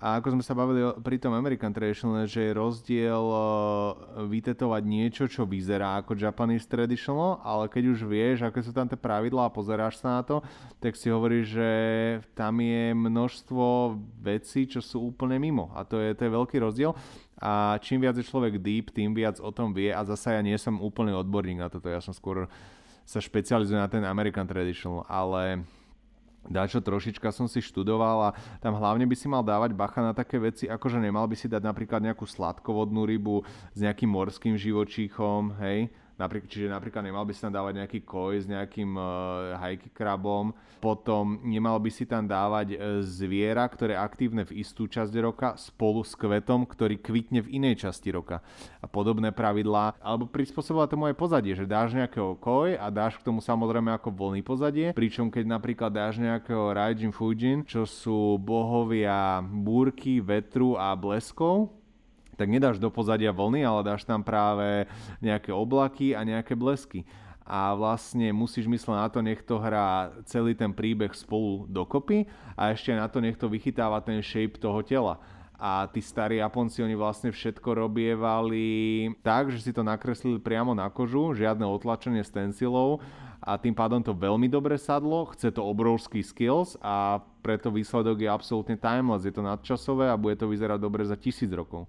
A 0.01 0.17
ako 0.17 0.33
sme 0.33 0.41
sa 0.41 0.57
bavili 0.57 0.81
pri 1.05 1.21
tom 1.21 1.37
American 1.37 1.69
Traditional, 1.69 2.25
že 2.25 2.49
je 2.49 2.57
rozdiel 2.57 3.21
vytetovať 4.33 4.81
niečo, 4.81 5.29
čo 5.29 5.45
vyzerá 5.45 6.01
ako 6.01 6.17
Japanese 6.17 6.65
Traditional, 6.65 7.37
ale 7.45 7.69
keď 7.69 7.93
už 7.93 8.09
vieš, 8.09 8.41
aké 8.41 8.65
sú 8.65 8.73
tam 8.73 8.89
tie 8.89 8.97
pravidlá 8.97 9.45
a 9.45 9.53
pozeráš 9.53 10.01
sa 10.01 10.17
na 10.17 10.21
to, 10.25 10.41
tak 10.81 10.97
si 10.97 11.13
hovoríš, 11.13 11.53
že 11.53 11.71
tam 12.33 12.57
je 12.57 12.97
množstvo 12.97 13.93
vecí, 14.25 14.65
čo 14.65 14.81
sú 14.81 15.13
úplne 15.13 15.37
mimo. 15.37 15.69
A 15.77 15.85
to 15.85 16.01
je, 16.01 16.17
to 16.17 16.25
je 16.25 16.33
veľký 16.33 16.57
rozdiel. 16.57 16.97
A 17.37 17.77
čím 17.77 18.01
viac 18.01 18.17
je 18.17 18.25
človek 18.25 18.57
deep, 18.57 18.89
tým 18.89 19.13
viac 19.13 19.37
o 19.37 19.53
tom 19.53 19.69
vie. 19.69 19.93
A 19.93 20.01
zasa 20.01 20.33
ja 20.33 20.41
nie 20.41 20.57
som 20.57 20.81
úplný 20.81 21.13
odborník 21.13 21.61
na 21.61 21.69
toto, 21.69 21.93
ja 21.93 22.01
som 22.01 22.17
skôr 22.17 22.49
sa 23.05 23.21
špecializujem 23.21 23.77
na 23.77 23.85
ten 23.85 24.01
American 24.01 24.49
Traditional, 24.49 25.05
ale 25.05 25.61
čo 26.49 26.81
trošička 26.81 27.29
som 27.29 27.45
si 27.45 27.61
študoval 27.61 28.33
a 28.33 28.35
tam 28.57 28.73
hlavne 28.75 29.05
by 29.05 29.15
si 29.15 29.29
mal 29.29 29.45
dávať 29.45 29.77
bacha 29.77 30.01
na 30.01 30.11
také 30.11 30.41
veci, 30.41 30.65
ako 30.65 30.89
že 30.89 30.97
nemal 30.97 31.29
by 31.29 31.37
si 31.37 31.45
dať 31.45 31.61
napríklad 31.61 32.01
nejakú 32.01 32.25
sladkovodnú 32.25 33.05
rybu 33.05 33.45
s 33.71 33.79
nejakým 33.79 34.09
morským 34.09 34.57
živočíchom, 34.57 35.53
hej, 35.61 35.93
Napríklad, 36.21 36.49
čiže 36.53 36.69
napríklad 36.69 37.01
nemal 37.01 37.25
by 37.25 37.33
si 37.33 37.41
tam 37.41 37.49
dávať 37.49 37.73
nejaký 37.81 37.99
koj 38.05 38.37
s 38.37 38.45
nejakým 38.45 38.93
uh, 38.93 39.57
krabom, 39.89 40.53
potom 40.77 41.41
nemal 41.41 41.81
by 41.81 41.89
si 41.89 42.05
tam 42.05 42.29
dávať 42.29 42.77
uh, 42.77 43.01
zviera, 43.01 43.65
ktoré 43.65 43.97
je 43.97 44.05
aktívne 44.05 44.45
v 44.45 44.61
istú 44.61 44.85
časť 44.85 45.13
roka 45.17 45.57
spolu 45.57 46.05
s 46.05 46.13
kvetom, 46.13 46.69
ktorý 46.69 47.01
kvitne 47.01 47.41
v 47.41 47.57
inej 47.57 47.89
časti 47.89 48.13
roka. 48.13 48.45
A 48.77 48.85
podobné 48.85 49.33
pravidlá, 49.33 49.97
alebo 49.97 50.29
prispôsobovať 50.29 50.87
tomu 50.93 51.09
aj 51.09 51.17
pozadie, 51.17 51.57
že 51.57 51.65
dáš 51.65 51.97
nejakého 51.97 52.37
koj 52.37 52.77
a 52.77 52.85
dáš 52.93 53.17
k 53.17 53.25
tomu 53.25 53.41
samozrejme 53.41 53.89
ako 53.97 54.13
voľný 54.13 54.45
pozadie, 54.45 54.93
pričom 54.93 55.33
keď 55.33 55.57
napríklad 55.57 55.89
dáš 55.89 56.21
nejakého 56.21 56.77
Raijin 56.77 57.09
Fujin, 57.09 57.65
čo 57.65 57.89
sú 57.89 58.37
bohovia 58.37 59.41
búrky, 59.41 60.21
vetru 60.21 60.77
a 60.77 60.93
bleskov, 60.93 61.80
tak 62.41 62.49
nedáš 62.49 62.81
do 62.81 62.89
pozadia 62.89 63.29
vlny, 63.29 63.61
ale 63.61 63.85
dáš 63.85 64.01
tam 64.01 64.25
práve 64.25 64.89
nejaké 65.21 65.53
oblaky 65.53 66.17
a 66.17 66.25
nejaké 66.25 66.57
blesky. 66.57 67.05
A 67.45 67.77
vlastne 67.77 68.33
musíš 68.33 68.65
mysleť 68.65 68.97
na 68.97 69.07
to, 69.13 69.19
nech 69.21 69.45
to 69.45 69.61
hrá 69.61 70.09
celý 70.25 70.57
ten 70.57 70.73
príbeh 70.73 71.13
spolu 71.13 71.69
dokopy 71.69 72.25
a 72.57 72.73
ešte 72.73 72.97
na 72.97 73.05
to 73.05 73.21
nech 73.21 73.37
to 73.37 73.45
vychytáva 73.45 74.01
ten 74.01 74.25
shape 74.25 74.57
toho 74.57 74.81
tela. 74.81 75.21
A 75.61 75.85
tí 75.93 76.01
starí 76.01 76.41
Japonci, 76.41 76.81
oni 76.81 76.97
vlastne 76.97 77.29
všetko 77.29 77.85
robievali 77.85 78.65
tak, 79.21 79.53
že 79.53 79.61
si 79.61 79.69
to 79.69 79.85
nakreslili 79.85 80.41
priamo 80.41 80.73
na 80.73 80.89
kožu, 80.89 81.37
žiadne 81.37 81.61
otlačenie 81.69 82.25
stencilov 82.25 83.05
a 83.41 83.61
tým 83.61 83.77
pádom 83.77 84.01
to 84.01 84.13
veľmi 84.13 84.49
dobre 84.49 84.77
sadlo, 84.81 85.29
chce 85.33 85.53
to 85.53 85.61
obrovský 85.61 86.25
skills 86.25 86.81
a 86.81 87.21
preto 87.45 87.69
výsledok 87.69 88.25
je 88.25 88.29
absolútne 88.29 88.73
timeless, 88.77 89.25
je 89.25 89.33
to 89.33 89.45
nadčasové 89.45 90.09
a 90.09 90.17
bude 90.17 90.37
to 90.37 90.49
vyzerať 90.49 90.81
dobre 90.81 91.05
za 91.05 91.13
tisíc 91.13 91.49
rokov. 91.53 91.85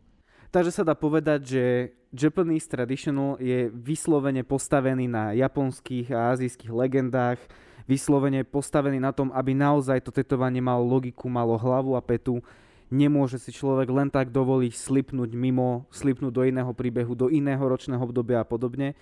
Takže 0.53 0.69
sa 0.69 0.85
dá 0.85 0.93
povedať, 0.93 1.41
že 1.49 1.65
Japanese 2.13 2.69
Traditional 2.69 3.41
je 3.41 3.73
vyslovene 3.73 4.45
postavený 4.45 5.09
na 5.09 5.33
japonských 5.33 6.13
a 6.13 6.37
azijských 6.37 6.69
legendách, 6.69 7.41
vyslovene 7.89 8.45
postavený 8.45 9.01
na 9.01 9.17
tom, 9.17 9.33
aby 9.33 9.57
naozaj 9.57 10.05
to 10.05 10.13
tetovanie 10.13 10.61
malo 10.61 10.85
logiku, 10.85 11.33
malo 11.33 11.57
hlavu 11.57 11.97
a 11.97 12.05
petu. 12.05 12.45
Nemôže 12.93 13.41
si 13.41 13.49
človek 13.49 13.89
len 13.89 14.13
tak 14.13 14.29
dovoliť 14.29 14.77
slipnúť 14.77 15.33
mimo, 15.33 15.89
slipnúť 15.89 16.29
do 16.29 16.45
iného 16.45 16.69
príbehu, 16.77 17.17
do 17.17 17.33
iného 17.33 17.65
ročného 17.65 18.05
obdobia 18.05 18.45
a 18.45 18.47
podobne. 18.47 18.93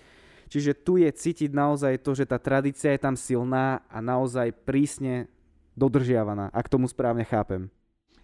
Čiže 0.47 0.79
tu 0.79 1.03
je 1.03 1.11
cítiť 1.11 1.51
naozaj 1.51 1.99
to, 2.07 2.15
že 2.15 2.31
tá 2.31 2.39
tradícia 2.39 2.95
je 2.95 3.03
tam 3.03 3.19
silná 3.19 3.83
a 3.91 3.99
naozaj 3.99 4.55
prísne 4.63 5.27
dodržiavaná, 5.75 6.55
ak 6.55 6.71
tomu 6.71 6.87
správne 6.87 7.27
chápem. 7.27 7.67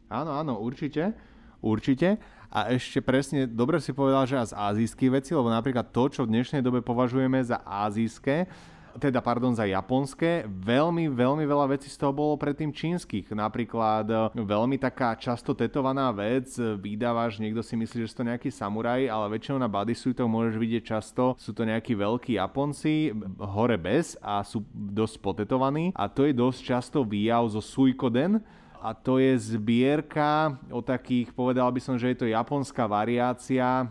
Áno, 0.06 0.30
áno, 0.30 0.62
určite. 0.62 1.10
Určite. 1.58 2.22
A 2.50 2.72
ešte 2.72 3.02
presne, 3.02 3.44
dobre 3.44 3.82
si 3.82 3.90
povedal, 3.90 4.24
že 4.24 4.38
aj 4.38 4.50
z 4.52 4.58
azijských 4.58 5.10
vecí, 5.12 5.30
lebo 5.34 5.50
napríklad 5.50 5.90
to, 5.90 6.08
čo 6.08 6.24
v 6.24 6.32
dnešnej 6.32 6.62
dobe 6.62 6.80
považujeme 6.80 7.42
za 7.42 7.60
azijské, 7.62 8.46
teda 8.96 9.20
pardon, 9.20 9.52
za 9.52 9.68
japonské, 9.68 10.48
veľmi, 10.48 11.12
veľmi 11.12 11.44
veľa 11.44 11.76
vecí 11.76 11.92
z 11.92 12.00
toho 12.00 12.12
bolo 12.16 12.34
predtým 12.40 12.72
čínskych. 12.72 13.28
Napríklad 13.28 14.08
e, 14.08 14.16
veľmi 14.40 14.80
taká 14.80 15.12
často 15.16 15.52
tetovaná 15.52 16.08
vec, 16.10 16.48
e, 16.56 16.74
vydávaš, 16.76 17.38
niekto 17.38 17.60
si 17.60 17.76
myslí, 17.76 18.04
že 18.04 18.10
sú 18.10 18.24
to 18.24 18.28
nejakí 18.28 18.48
samuraj, 18.48 19.04
ale 19.06 19.36
väčšinou 19.36 19.60
na 19.60 19.68
bodysuitoch 19.68 20.28
môžeš 20.28 20.56
vidieť 20.56 20.82
často, 20.96 21.36
sú 21.36 21.52
to 21.52 21.68
nejakí 21.68 21.92
veľkí 21.92 22.40
Japonci, 22.40 23.12
hore 23.36 23.76
bez 23.76 24.16
a 24.24 24.40
sú 24.40 24.64
dosť 24.72 25.20
potetovaní 25.20 25.92
a 25.92 26.08
to 26.08 26.24
je 26.24 26.32
dosť 26.32 26.60
často 26.64 26.98
výjav 27.04 27.44
zo 27.52 27.60
Suikoden, 27.60 28.40
a 28.82 28.94
to 28.94 29.18
je 29.18 29.56
zbierka 29.56 30.56
o 30.70 30.82
takých, 30.82 31.32
povedal 31.32 31.72
by 31.72 31.80
som, 31.80 31.96
že 31.98 32.12
je 32.12 32.18
to 32.24 32.26
japonská 32.28 32.86
variácia 32.86 33.88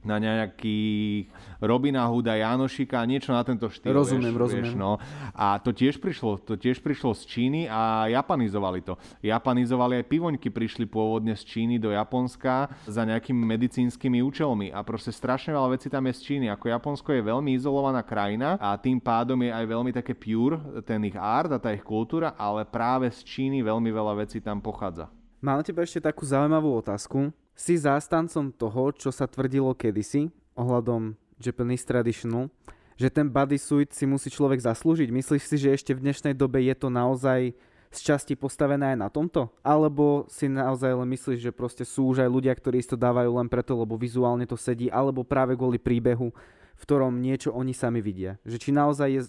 na 0.00 0.16
nejakých 0.16 1.28
Robina 1.60 2.08
Huda, 2.08 2.36
Janošika, 2.40 3.04
niečo 3.04 3.36
na 3.36 3.44
tento 3.44 3.68
štýl. 3.68 3.92
Rozumiem, 3.92 4.32
vieš, 4.32 4.40
rozumiem. 4.40 4.72
Vieš, 4.72 4.80
no. 4.80 4.96
A 5.36 5.60
to 5.60 5.76
tiež, 5.76 6.00
prišlo, 6.00 6.40
to 6.40 6.56
tiež 6.56 6.80
prišlo 6.80 7.12
z 7.12 7.22
Číny 7.28 7.60
a 7.68 8.08
japanizovali 8.08 8.80
to. 8.80 8.96
Japanizovali 9.20 10.00
aj 10.00 10.08
pivoňky, 10.08 10.48
prišli 10.48 10.88
pôvodne 10.88 11.36
z 11.36 11.44
Číny 11.44 11.76
do 11.76 11.92
Japonska 11.92 12.72
za 12.88 13.04
nejakými 13.04 13.44
medicínskymi 13.44 14.24
účelmi 14.24 14.72
a 14.72 14.80
proste 14.80 15.12
strašne 15.12 15.52
veľa 15.52 15.76
vecí 15.76 15.92
tam 15.92 16.08
je 16.08 16.16
z 16.16 16.20
Číny. 16.24 16.46
Ako 16.48 16.72
Japonsko 16.72 17.12
je 17.12 17.20
veľmi 17.20 17.52
izolovaná 17.52 18.00
krajina 18.00 18.56
a 18.56 18.72
tým 18.80 18.96
pádom 18.96 19.36
je 19.44 19.52
aj 19.52 19.64
veľmi 19.68 19.92
také 19.92 20.16
pure 20.16 20.56
ten 20.88 21.04
ich 21.04 21.16
art 21.16 21.52
a 21.52 21.60
tá 21.60 21.76
ich 21.76 21.84
kultúra, 21.84 22.32
ale 22.40 22.64
práve 22.64 23.12
z 23.12 23.20
Číny 23.20 23.60
veľmi 23.60 23.92
veľa 23.92 24.24
vecí 24.24 24.40
tam 24.40 24.64
pochádza. 24.64 25.12
Mám 25.40 25.60
na 25.60 25.64
teba 25.64 25.80
ešte 25.80 26.04
takú 26.04 26.24
zaujímavú 26.28 26.76
otázku 26.76 27.32
si 27.60 27.76
zástancom 27.76 28.48
toho, 28.56 28.88
čo 28.96 29.12
sa 29.12 29.28
tvrdilo 29.28 29.76
kedysi 29.76 30.32
ohľadom 30.56 31.12
Japanese 31.36 31.84
Traditional, 31.84 32.48
že 32.96 33.12
ten 33.12 33.28
bodysuit 33.28 33.92
si 33.92 34.08
musí 34.08 34.32
človek 34.32 34.64
zaslúžiť? 34.64 35.12
Myslíš 35.12 35.44
si, 35.44 35.56
že 35.60 35.76
ešte 35.76 35.92
v 35.92 36.08
dnešnej 36.08 36.32
dobe 36.32 36.64
je 36.64 36.72
to 36.72 36.88
naozaj 36.88 37.52
z 37.92 37.98
časti 38.00 38.32
postavené 38.32 38.96
aj 38.96 38.98
na 39.04 39.08
tomto? 39.12 39.52
Alebo 39.60 40.24
si 40.32 40.48
naozaj 40.48 41.04
len 41.04 41.08
myslíš, 41.12 41.40
že 41.44 41.52
proste 41.52 41.84
sú 41.84 42.16
už 42.16 42.24
aj 42.24 42.32
ľudia, 42.32 42.56
ktorí 42.56 42.80
si 42.80 42.96
to 42.96 42.96
dávajú 42.96 43.28
len 43.28 43.52
preto, 43.52 43.76
lebo 43.76 44.00
vizuálne 44.00 44.48
to 44.48 44.56
sedí, 44.56 44.88
alebo 44.88 45.20
práve 45.20 45.52
kvôli 45.52 45.76
príbehu, 45.76 46.32
v 46.80 46.82
ktorom 46.88 47.20
niečo 47.20 47.52
oni 47.52 47.76
sami 47.76 48.00
vidia? 48.00 48.40
Že 48.48 48.56
či 48.56 48.70
naozaj 48.72 49.08
je, 49.12 49.22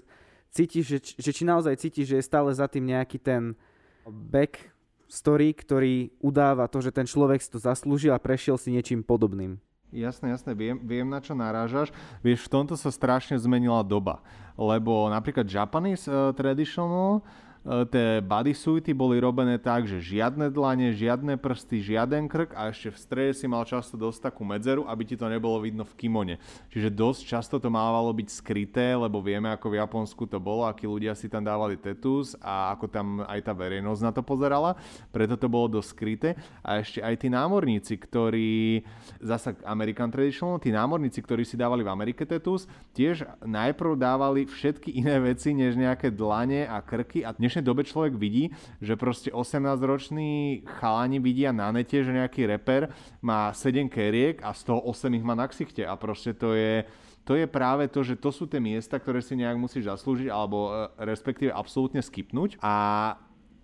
cítiš, 0.56 0.86
že, 0.88 1.00
že 1.20 1.32
či 1.36 1.44
naozaj 1.44 1.76
cítiš, 1.84 2.16
že 2.16 2.18
je 2.24 2.30
stále 2.32 2.48
za 2.56 2.64
tým 2.72 2.96
nejaký 2.96 3.20
ten 3.20 3.60
back 4.08 4.72
story, 5.12 5.51
ktorý 5.51 6.15
udáva 6.24 6.72
to, 6.72 6.80
že 6.80 6.96
ten 6.96 7.03
človek 7.03 7.44
si 7.44 7.51
to 7.51 7.60
zaslúžil 7.60 8.15
a 8.15 8.24
prešiel 8.24 8.56
si 8.56 8.72
niečím 8.72 9.03
podobným. 9.03 9.60
Jasné, 9.91 10.32
jasné, 10.32 10.56
viem, 10.56 10.80
viem 10.80 11.03
na 11.03 11.20
čo 11.20 11.36
narážaš. 11.36 11.91
Vieš, 12.24 12.48
v 12.48 12.51
tomto 12.56 12.80
sa 12.80 12.88
strašne 12.88 13.36
zmenila 13.36 13.84
doba, 13.84 14.24
lebo 14.56 15.12
napríklad 15.12 15.44
Japanese 15.44 16.08
uh, 16.08 16.32
traditional 16.32 17.20
tie 17.63 18.25
bodysuity 18.25 18.89
boli 18.98 19.22
robené 19.22 19.62
tak, 19.62 19.86
že 19.86 20.01
žiadne 20.01 20.50
dlane, 20.50 20.98
žiadne 20.98 21.38
prsty, 21.38 21.77
žiaden 21.94 22.25
krk 22.25 22.58
a 22.58 22.74
ešte 22.74 22.89
v 22.89 22.98
strede 22.98 23.34
si 23.38 23.46
mal 23.46 23.62
často 23.70 23.94
dosť 23.94 24.34
takú 24.34 24.41
medzeru, 24.41 24.89
aby 24.89 25.06
ti 25.06 25.13
to 25.13 25.30
nebolo 25.30 25.62
vidno 25.62 25.86
v 25.86 25.94
kimone. 25.94 26.36
Čiže 26.74 26.89
dosť 26.89 27.22
často 27.22 27.56
to 27.62 27.70
mávalo 27.70 28.10
byť 28.18 28.30
skryté, 28.34 28.98
lebo 28.98 29.22
vieme, 29.22 29.53
ako 29.53 29.68
v 29.70 29.77
Japonsku 29.77 30.24
to 30.25 30.41
bolo, 30.41 30.65
akí 30.65 30.89
ľudia 30.89 31.13
si 31.13 31.30
tam 31.30 31.46
dávali 31.46 31.77
tetus 31.77 32.34
a 32.41 32.74
ako 32.74 32.89
tam 32.89 33.22
aj 33.30 33.39
tá 33.46 33.53
verejnosť 33.53 34.01
na 34.01 34.12
to 34.12 34.25
pozerala. 34.25 34.74
Preto 35.13 35.38
to 35.38 35.46
bolo 35.46 35.70
dosť 35.77 35.89
skryté. 35.94 36.30
A 36.65 36.82
ešte 36.82 37.06
aj 37.06 37.13
tí 37.22 37.27
námorníci, 37.30 37.94
ktorí, 37.94 38.82
zasa 39.22 39.53
American 39.70 40.10
Traditional, 40.10 40.58
tí 40.58 40.74
námorníci, 40.74 41.22
ktorí 41.22 41.46
si 41.46 41.53
dávali 41.53 41.86
v 41.86 41.94
Amerike 41.94 42.25
tetus, 42.25 42.65
tiež 42.98 43.30
najprv 43.46 43.94
dávali 44.01 44.50
všetky 44.50 44.98
iné 44.98 45.22
veci, 45.22 45.53
než 45.53 45.77
nejaké 45.77 46.10
dlane 46.10 46.65
a 46.65 46.82
krky 46.82 47.22
a 47.22 47.30
dnešnej 47.51 47.67
dobe 47.67 47.84
človek 47.84 48.15
vidí, 48.15 48.48
že 48.79 48.96
proste 48.96 49.27
18-roční 49.27 50.63
chalani 50.79 51.20
vidia 51.20 51.51
na 51.51 51.67
nete, 51.67 52.00
že 52.00 52.08
nejaký 52.08 52.48
reper 52.48 52.96
má 53.20 53.51
7 53.51 53.91
keriek 53.91 54.39
a 54.39 54.55
z 54.55 54.72
toho 54.72 54.79
8 54.88 55.12
ich 55.20 55.27
má 55.27 55.36
na 55.36 55.51
ksichte 55.51 55.84
a 55.84 55.91
proste 56.00 56.31
to 56.31 56.55
je 56.55 56.88
to 57.27 57.36
je 57.36 57.43
práve 57.51 57.91
to, 57.91 58.08
že 58.08 58.15
to 58.15 58.31
sú 58.31 58.48
tie 58.48 58.63
miesta, 58.63 58.96
ktoré 58.96 59.20
si 59.20 59.36
nejak 59.36 59.60
musíš 59.60 59.91
zaslúžiť 59.91 60.31
alebo 60.31 60.72
e, 60.72 60.96
respektíve 61.03 61.51
absolútne 61.51 62.00
skipnúť 62.00 62.55
a 62.63 62.74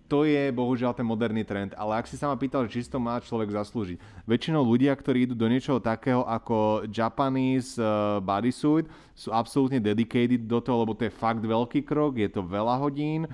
to 0.08 0.24
je 0.24 0.48
bohužiaľ 0.52 0.96
ten 0.96 1.04
moderný 1.04 1.44
trend. 1.44 1.76
Ale 1.76 2.00
ak 2.00 2.08
si 2.08 2.16
sa 2.16 2.32
ma 2.32 2.36
pýtal, 2.40 2.64
či 2.64 2.80
si 2.80 2.88
to 2.88 2.96
má 2.96 3.20
človek 3.20 3.52
zaslúžiť. 3.52 4.00
Väčšinou 4.24 4.64
ľudia, 4.64 4.96
ktorí 4.96 5.28
idú 5.28 5.36
do 5.36 5.46
niečoho 5.46 5.78
takého 5.78 6.24
ako 6.24 6.88
Japanese 6.88 7.76
uh, 7.76 8.16
bodysuit, 8.24 8.88
sú 9.12 9.28
absolútne 9.30 9.78
dedicated 9.78 10.48
do 10.48 10.58
toho, 10.64 10.80
lebo 10.82 10.96
to 10.96 11.06
je 11.06 11.12
fakt 11.12 11.44
veľký 11.44 11.84
krok, 11.84 12.16
je 12.16 12.32
to 12.32 12.40
veľa 12.40 12.80
hodín 12.80 13.28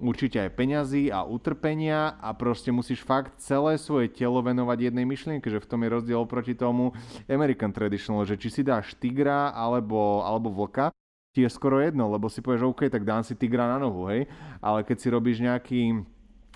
určite 0.00 0.40
aj 0.40 0.56
peňazí 0.56 1.12
a 1.12 1.22
utrpenia 1.22 2.16
a 2.18 2.32
proste 2.32 2.72
musíš 2.72 3.04
fakt 3.04 3.36
celé 3.38 3.76
svoje 3.76 4.08
telo 4.08 4.40
venovať 4.40 4.90
jednej 4.90 5.04
myšlienke, 5.04 5.46
že 5.46 5.60
v 5.60 5.68
tom 5.68 5.84
je 5.84 5.92
rozdiel 5.92 6.24
proti 6.24 6.56
tomu 6.56 6.96
American 7.28 7.70
Traditional, 7.70 8.24
že 8.24 8.40
či 8.40 8.48
si 8.48 8.62
dáš 8.64 8.96
tigra 8.96 9.52
alebo, 9.52 10.24
alebo 10.24 10.48
vlka, 10.50 10.90
ti 11.30 11.46
je 11.46 11.50
skoro 11.52 11.78
jedno, 11.78 12.10
lebo 12.10 12.26
si 12.26 12.42
povieš, 12.42 12.66
OK, 12.66 12.90
tak 12.90 13.06
dám 13.06 13.22
si 13.22 13.38
tigra 13.38 13.70
na 13.70 13.78
nohu, 13.78 14.10
hej, 14.10 14.26
ale 14.58 14.82
keď 14.82 14.96
si 14.98 15.08
robíš 15.12 15.38
nejaký, 15.38 16.02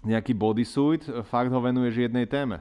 nejaký 0.02 0.34
bodysuit, 0.34 1.06
fakt 1.30 1.54
ho 1.54 1.60
venuješ 1.62 2.10
jednej 2.10 2.26
téme. 2.26 2.58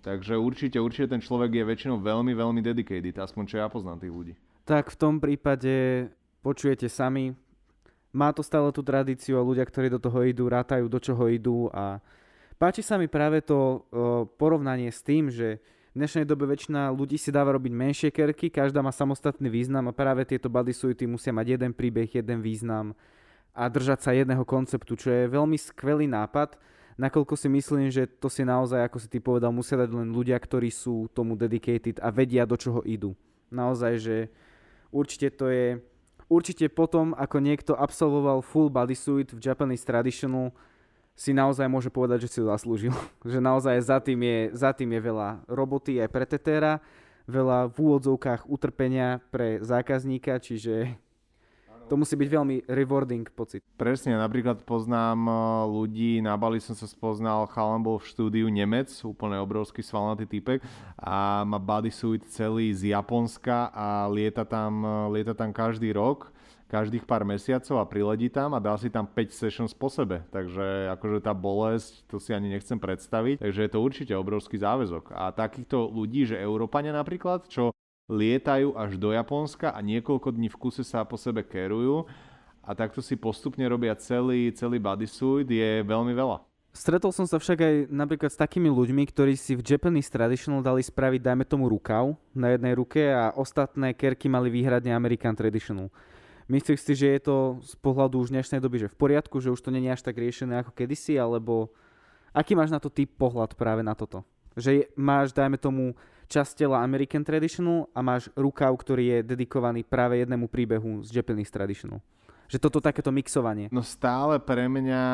Takže 0.00 0.40
určite, 0.40 0.80
určite 0.80 1.12
ten 1.12 1.20
človek 1.20 1.60
je 1.60 1.68
väčšinou 1.68 2.00
veľmi, 2.00 2.32
veľmi 2.32 2.60
dedicated, 2.64 3.20
aspoň 3.20 3.44
čo 3.46 3.56
ja 3.60 3.68
poznám 3.68 4.00
tých 4.00 4.10
ľudí. 4.10 4.32
Tak 4.64 4.90
v 4.90 4.96
tom 4.96 5.20
prípade 5.20 6.08
počujete 6.40 6.88
sami, 6.88 7.36
má 8.10 8.34
to 8.34 8.42
stále 8.42 8.70
tú 8.74 8.82
tradíciu 8.82 9.38
a 9.38 9.46
ľudia, 9.46 9.62
ktorí 9.62 9.86
do 9.90 10.02
toho 10.02 10.26
idú, 10.26 10.50
rátajú, 10.50 10.90
do 10.90 10.98
čoho 10.98 11.30
idú 11.30 11.70
a 11.70 12.02
páči 12.58 12.82
sa 12.82 12.98
mi 12.98 13.06
práve 13.06 13.40
to 13.40 13.86
porovnanie 14.36 14.90
s 14.90 15.00
tým, 15.00 15.30
že 15.30 15.62
v 15.90 16.06
dnešnej 16.06 16.22
dobe 16.22 16.46
väčšina 16.46 16.94
ľudí 16.94 17.18
si 17.18 17.34
dáva 17.34 17.50
robiť 17.54 17.72
menšie 17.74 18.10
kerky, 18.14 18.46
každá 18.46 18.78
má 18.78 18.94
samostatný 18.94 19.50
význam 19.50 19.90
a 19.90 19.96
práve 19.96 20.22
tieto 20.22 20.46
bodysuity 20.46 21.06
musia 21.06 21.34
mať 21.34 21.58
jeden 21.58 21.74
príbeh, 21.74 22.06
jeden 22.06 22.38
význam 22.38 22.94
a 23.50 23.66
držať 23.66 23.98
sa 24.06 24.14
jedného 24.14 24.46
konceptu, 24.46 24.94
čo 24.94 25.10
je 25.10 25.26
veľmi 25.26 25.58
skvelý 25.58 26.06
nápad, 26.06 26.54
nakoľko 26.94 27.34
si 27.34 27.50
myslím, 27.50 27.90
že 27.90 28.06
to 28.06 28.30
si 28.30 28.46
naozaj, 28.46 28.86
ako 28.86 28.98
si 29.02 29.10
ty 29.10 29.18
povedal, 29.18 29.50
musia 29.50 29.74
dať 29.74 29.90
len 29.90 30.14
ľudia, 30.14 30.38
ktorí 30.38 30.70
sú 30.70 31.10
tomu 31.10 31.34
dedicated 31.34 31.98
a 31.98 32.14
vedia, 32.14 32.46
do 32.46 32.54
čoho 32.54 32.86
idú. 32.86 33.18
Naozaj, 33.50 33.92
že 33.98 34.16
určite 34.94 35.34
to 35.34 35.50
je 35.50 35.82
určite 36.30 36.70
potom, 36.70 37.12
ako 37.18 37.42
niekto 37.42 37.72
absolvoval 37.74 38.40
full 38.40 38.70
bodysuit 38.70 39.34
v 39.34 39.42
Japanese 39.42 39.82
Traditional, 39.82 40.54
si 41.18 41.36
naozaj 41.36 41.68
môže 41.68 41.90
povedať, 41.92 42.24
že 42.24 42.28
si 42.32 42.38
to 42.40 42.48
zaslúžil. 42.48 42.94
že 43.28 43.42
naozaj 43.42 43.76
za 43.82 43.98
tým, 44.00 44.22
je, 44.22 44.38
za 44.54 44.70
tým 44.72 44.94
je 44.94 45.00
veľa 45.02 45.44
roboty 45.50 45.98
aj 46.00 46.08
pre 46.08 46.24
tetéra, 46.24 46.78
veľa 47.28 47.68
v 47.68 47.76
úvodzovkách 47.76 48.48
utrpenia 48.48 49.20
pre 49.28 49.60
zákazníka, 49.60 50.40
čiže 50.40 50.96
to 51.90 51.98
musí 51.98 52.14
byť 52.14 52.28
veľmi 52.30 52.56
rewarding 52.70 53.26
pocit. 53.34 53.66
Presne, 53.74 54.14
napríklad 54.14 54.62
poznám 54.62 55.26
eh, 55.26 55.34
ľudí, 55.66 56.12
na 56.22 56.38
Bali 56.38 56.62
som 56.62 56.78
sa 56.78 56.86
spoznal, 56.86 57.50
chalan 57.50 57.82
bol 57.82 57.98
v 57.98 58.06
štúdiu 58.06 58.46
Nemec, 58.46 58.86
úplne 59.02 59.42
obrovský 59.42 59.82
svalnatý 59.82 60.30
typek 60.30 60.62
a 60.94 61.42
má 61.42 61.58
bodysuit 61.58 62.30
celý 62.30 62.70
z 62.70 62.94
Japonska 62.94 63.74
a 63.74 64.06
lieta 64.06 64.46
tam, 64.46 64.86
eh, 64.86 65.18
lieta 65.18 65.34
tam 65.34 65.50
každý 65.50 65.90
rok 65.90 66.30
každých 66.70 67.02
pár 67.02 67.26
mesiacov 67.26 67.82
a 67.82 67.90
priledí 67.90 68.30
tam 68.30 68.54
a 68.54 68.62
dá 68.62 68.78
si 68.78 68.86
tam 68.86 69.02
5 69.02 69.34
sessions 69.34 69.74
po 69.74 69.90
sebe. 69.90 70.22
Takže 70.30 70.94
akože 70.94 71.18
tá 71.18 71.34
bolesť, 71.34 72.06
to 72.06 72.22
si 72.22 72.30
ani 72.30 72.46
nechcem 72.46 72.78
predstaviť. 72.78 73.42
Takže 73.42 73.60
je 73.66 73.70
to 73.74 73.82
určite 73.82 74.14
obrovský 74.14 74.54
záväzok. 74.62 75.10
A 75.10 75.34
takýchto 75.34 75.90
ľudí, 75.90 76.30
že 76.30 76.38
Európania 76.38 76.94
napríklad, 76.94 77.50
čo 77.50 77.74
lietajú 78.10 78.74
až 78.74 78.98
do 78.98 79.14
Japonska 79.14 79.70
a 79.70 79.78
niekoľko 79.78 80.34
dní 80.34 80.50
v 80.50 80.58
kuse 80.58 80.82
sa 80.82 81.06
po 81.06 81.14
sebe 81.14 81.46
kerujú 81.46 82.10
a 82.66 82.74
takto 82.74 82.98
si 82.98 83.14
postupne 83.14 83.62
robia 83.70 83.94
celý, 83.94 84.50
celý 84.50 84.82
bodysuit, 84.82 85.46
je 85.46 85.86
veľmi 85.86 86.10
veľa. 86.10 86.42
Stretol 86.70 87.10
som 87.10 87.26
sa 87.26 87.42
však 87.42 87.58
aj 87.58 87.74
napríklad 87.90 88.30
s 88.30 88.38
takými 88.38 88.70
ľuďmi, 88.70 89.02
ktorí 89.10 89.34
si 89.34 89.58
v 89.58 89.62
Japanese 89.66 90.06
Traditional 90.06 90.62
dali 90.62 90.86
spraviť, 90.86 91.18
dajme 91.18 91.42
tomu, 91.42 91.66
rukav 91.66 92.14
na 92.30 92.54
jednej 92.54 92.78
ruke 92.78 93.10
a 93.10 93.34
ostatné 93.34 93.90
kerky 93.90 94.30
mali 94.30 94.54
výhradne 94.54 94.94
American 94.94 95.34
Traditional. 95.34 95.90
Myslíš 96.46 96.78
si, 96.82 96.94
že 96.94 97.14
je 97.18 97.20
to 97.26 97.36
z 97.62 97.74
pohľadu 97.78 98.22
už 98.22 98.30
dnešnej 98.30 98.62
doby, 98.62 98.86
že 98.86 98.90
v 98.90 98.98
poriadku, 98.98 99.42
že 99.42 99.50
už 99.50 99.62
to 99.62 99.70
je 99.74 99.90
až 99.90 100.02
tak 100.02 100.18
riešené 100.18 100.62
ako 100.62 100.70
kedysi, 100.74 101.18
alebo 101.18 101.74
aký 102.30 102.54
máš 102.54 102.70
na 102.70 102.78
to 102.78 102.86
typ 102.86 103.10
pohľad 103.18 103.58
práve 103.58 103.82
na 103.82 103.94
toto? 103.98 104.22
Že 104.54 104.94
máš, 104.94 105.34
dajme 105.34 105.58
tomu, 105.58 105.98
časť 106.30 106.62
tela 106.62 106.78
American 106.86 107.26
Traditional 107.26 107.90
a 107.90 108.00
máš 108.00 108.30
rukav, 108.38 108.70
ktorý 108.78 109.18
je 109.18 109.26
dedikovaný 109.34 109.82
práve 109.82 110.22
jednému 110.22 110.46
príbehu 110.46 111.02
z 111.02 111.18
Japanese 111.18 111.50
Traditional. 111.50 111.98
Že 112.50 112.66
toto 112.66 112.82
takéto 112.82 113.14
mixovanie. 113.14 113.70
No 113.70 113.78
stále 113.78 114.42
pre 114.42 114.66
mňa 114.66 115.04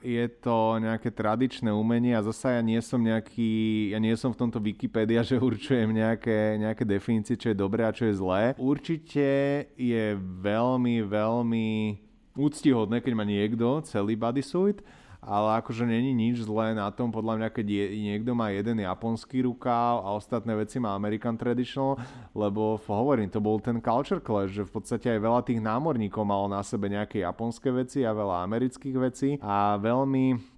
je 0.00 0.24
to 0.40 0.80
nejaké 0.80 1.12
tradičné 1.12 1.68
umenie 1.68 2.16
a 2.16 2.24
zasa 2.24 2.56
ja 2.56 2.62
nie 2.64 2.80
som 2.80 2.96
nejaký, 2.96 3.92
ja 3.92 4.00
nie 4.00 4.16
som 4.16 4.32
v 4.32 4.40
tomto 4.40 4.60
Wikipedia, 4.60 5.20
že 5.28 5.40
určujem 5.40 5.92
nejaké, 5.92 6.56
nejaké 6.60 6.84
definície, 6.84 7.36
čo 7.36 7.52
je 7.52 7.56
dobré 7.56 7.84
a 7.84 7.92
čo 7.92 8.08
je 8.08 8.16
zlé. 8.16 8.56
Určite 8.56 9.28
je 9.76 10.16
veľmi, 10.40 11.04
veľmi 11.04 11.68
úctihodné, 12.36 13.00
keď 13.00 13.12
má 13.16 13.24
niekto 13.24 13.80
celý 13.84 14.16
bodysuit, 14.16 14.84
ale 15.26 15.58
akože 15.58 15.82
není 15.82 16.14
nič 16.14 16.46
zlé 16.46 16.72
na 16.72 16.86
tom, 16.94 17.10
podľa 17.10 17.42
mňa, 17.42 17.48
keď 17.50 17.66
je, 17.66 17.84
niekto 17.98 18.32
má 18.32 18.54
jeden 18.54 18.78
japonský 18.78 19.42
rukáv 19.42 20.06
a 20.06 20.14
ostatné 20.14 20.54
veci 20.54 20.78
má 20.78 20.94
American 20.94 21.34
Traditional, 21.34 21.98
lebo 22.30 22.78
hovorím, 22.86 23.26
to 23.26 23.42
bol 23.42 23.58
ten 23.58 23.82
culture 23.82 24.22
clash, 24.22 24.54
že 24.54 24.62
v 24.62 24.72
podstate 24.72 25.10
aj 25.10 25.20
veľa 25.20 25.40
tých 25.42 25.58
námorníkov 25.58 26.22
malo 26.22 26.46
na 26.46 26.62
sebe 26.62 26.86
nejaké 26.86 27.26
japonské 27.26 27.74
veci 27.74 28.06
a 28.06 28.14
veľa 28.14 28.46
amerických 28.46 28.96
vecí 28.96 29.30
a 29.42 29.74
veľmi 29.76 30.55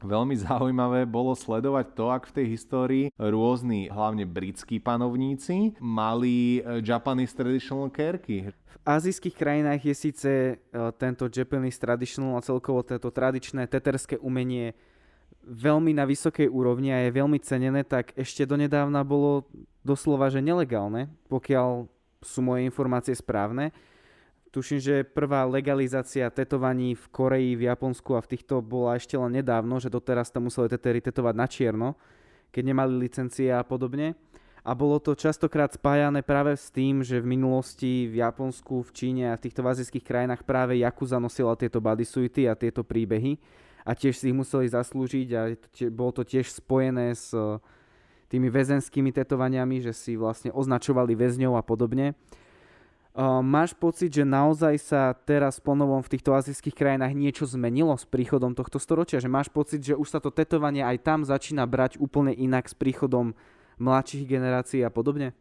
Veľmi 0.00 0.32
zaujímavé 0.32 1.04
bolo 1.04 1.36
sledovať 1.36 1.86
to, 1.92 2.04
ak 2.08 2.32
v 2.32 2.34
tej 2.40 2.46
histórii 2.56 3.04
rôzni, 3.20 3.92
hlavne 3.92 4.24
britskí 4.24 4.80
panovníci, 4.80 5.76
mali 5.76 6.64
e, 6.64 6.80
Japanese 6.80 7.36
traditional 7.36 7.92
kerky. 7.92 8.48
V 8.48 8.76
azijských 8.88 9.36
krajinách 9.36 9.80
je 9.84 9.94
síce 9.94 10.30
e, 10.32 10.54
tento 10.96 11.28
Japanese 11.28 11.76
traditional 11.76 12.40
a 12.40 12.44
celkovo 12.44 12.80
tento 12.80 13.12
tradičné 13.12 13.68
teterské 13.68 14.16
umenie 14.16 14.72
veľmi 15.44 15.92
na 15.92 16.08
vysokej 16.08 16.48
úrovni 16.48 16.92
a 16.96 17.04
je 17.04 17.16
veľmi 17.16 17.38
cenené, 17.44 17.84
tak 17.84 18.16
ešte 18.16 18.48
donedávna 18.48 19.04
bolo 19.04 19.44
doslova, 19.84 20.32
že 20.32 20.40
nelegálne, 20.40 21.12
pokiaľ 21.28 21.88
sú 22.20 22.40
moje 22.44 22.68
informácie 22.68 23.16
správne 23.16 23.72
Tuším, 24.50 24.82
že 24.82 25.06
prvá 25.06 25.46
legalizácia 25.46 26.26
tetovaní 26.26 26.98
v 26.98 27.04
Koreji, 27.14 27.54
v 27.54 27.70
Japonsku 27.70 28.18
a 28.18 28.24
v 28.24 28.34
týchto 28.34 28.58
bola 28.58 28.98
ešte 28.98 29.14
len 29.14 29.38
nedávno, 29.38 29.78
že 29.78 29.86
doteraz 29.86 30.34
tam 30.34 30.50
museli 30.50 30.66
tetery 30.66 30.98
tetovať 30.98 31.34
na 31.38 31.46
čierno, 31.46 31.88
keď 32.50 32.62
nemali 32.74 32.98
licencie 32.98 33.46
a 33.54 33.62
podobne. 33.62 34.18
A 34.66 34.74
bolo 34.74 34.98
to 34.98 35.14
častokrát 35.14 35.70
spájané 35.70 36.26
práve 36.26 36.52
s 36.58 36.68
tým, 36.68 37.00
že 37.00 37.22
v 37.22 37.30
minulosti 37.38 38.10
v 38.10 38.20
Japonsku, 38.20 38.82
v 38.84 38.90
Číne 38.90 39.24
a 39.30 39.38
v 39.38 39.48
týchto 39.48 39.62
azijských 39.62 40.02
krajinách 40.02 40.42
práve 40.42 40.82
Yakuza 40.82 41.22
nosila 41.22 41.54
tieto 41.54 41.78
bodysuity 41.78 42.50
a 42.50 42.58
tieto 42.58 42.82
príbehy 42.82 43.38
a 43.86 43.94
tiež 43.96 44.18
si 44.18 44.28
ich 44.28 44.36
museli 44.36 44.68
zaslúžiť 44.68 45.28
a 45.38 45.42
bolo 45.94 46.12
to 46.12 46.22
tiež 46.26 46.50
spojené 46.52 47.14
s 47.14 47.32
tými 48.28 48.50
väzenskými 48.52 49.14
tetovaniami, 49.14 49.80
že 49.80 49.94
si 49.96 50.18
vlastne 50.18 50.52
označovali 50.52 51.16
väzňov 51.16 51.54
a 51.56 51.62
podobne. 51.64 52.18
Máš 53.18 53.74
pocit, 53.74 54.14
že 54.14 54.22
naozaj 54.22 54.74
sa 54.78 55.10
teraz 55.26 55.58
ponovom 55.58 55.98
v 55.98 56.14
týchto 56.14 56.30
azijských 56.30 56.78
krajinách 56.78 57.10
niečo 57.10 57.42
zmenilo 57.42 57.98
s 57.98 58.06
príchodom 58.06 58.54
tohto 58.54 58.78
storočia? 58.78 59.18
Že 59.18 59.26
máš 59.26 59.48
pocit, 59.50 59.82
že 59.82 59.98
už 59.98 60.06
sa 60.06 60.22
to 60.22 60.30
tetovanie 60.30 60.86
aj 60.86 61.02
tam 61.02 61.26
začína 61.26 61.66
brať 61.66 61.98
úplne 61.98 62.30
inak 62.30 62.70
s 62.70 62.78
príchodom 62.78 63.34
mladších 63.82 64.30
generácií 64.30 64.86
a 64.86 64.94
podobne? 64.94 65.34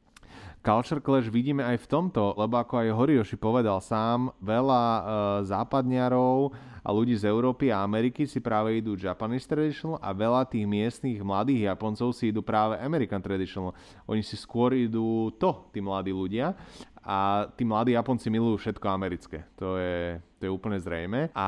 Culture 0.60 0.99
Clash 0.99 1.32
vidíme 1.32 1.63
aj 1.63 1.88
v 1.88 1.89
tomto, 1.89 2.36
lebo 2.36 2.60
ako 2.60 2.84
aj 2.84 2.91
Horioši 2.91 3.39
povedal 3.39 3.80
sám, 3.80 4.36
veľa 4.43 4.84
e, 4.84 5.02
západniarov 5.47 6.52
a 6.84 6.89
ľudí 6.91 7.15
z 7.15 7.32
Európy 7.32 7.71
a 7.71 7.80
Ameriky 7.80 8.28
si 8.28 8.43
práve 8.43 8.75
idú 8.75 8.99
Japanese 8.99 9.47
Traditional 9.47 10.04
a 10.04 10.12
veľa 10.12 10.43
tých 10.52 10.67
miestnych 10.67 11.23
mladých 11.23 11.71
Japoncov 11.71 12.12
si 12.12 12.36
idú 12.36 12.43
práve 12.43 12.75
American 12.75 13.23
Traditional. 13.23 13.71
Oni 14.04 14.19
si 14.19 14.36
skôr 14.36 14.75
idú 14.75 15.32
to, 15.39 15.71
tí 15.71 15.80
mladí 15.80 16.12
ľudia. 16.12 16.52
A 16.99 17.47
tí 17.56 17.63
mladí 17.63 17.95
Japonci 17.95 18.28
milujú 18.28 18.60
všetko 18.60 18.86
americké. 18.91 19.47
To 19.58 19.80
je, 19.80 20.19
to 20.38 20.45
je 20.45 20.52
úplne 20.52 20.78
zrejme. 20.78 21.32
A 21.32 21.47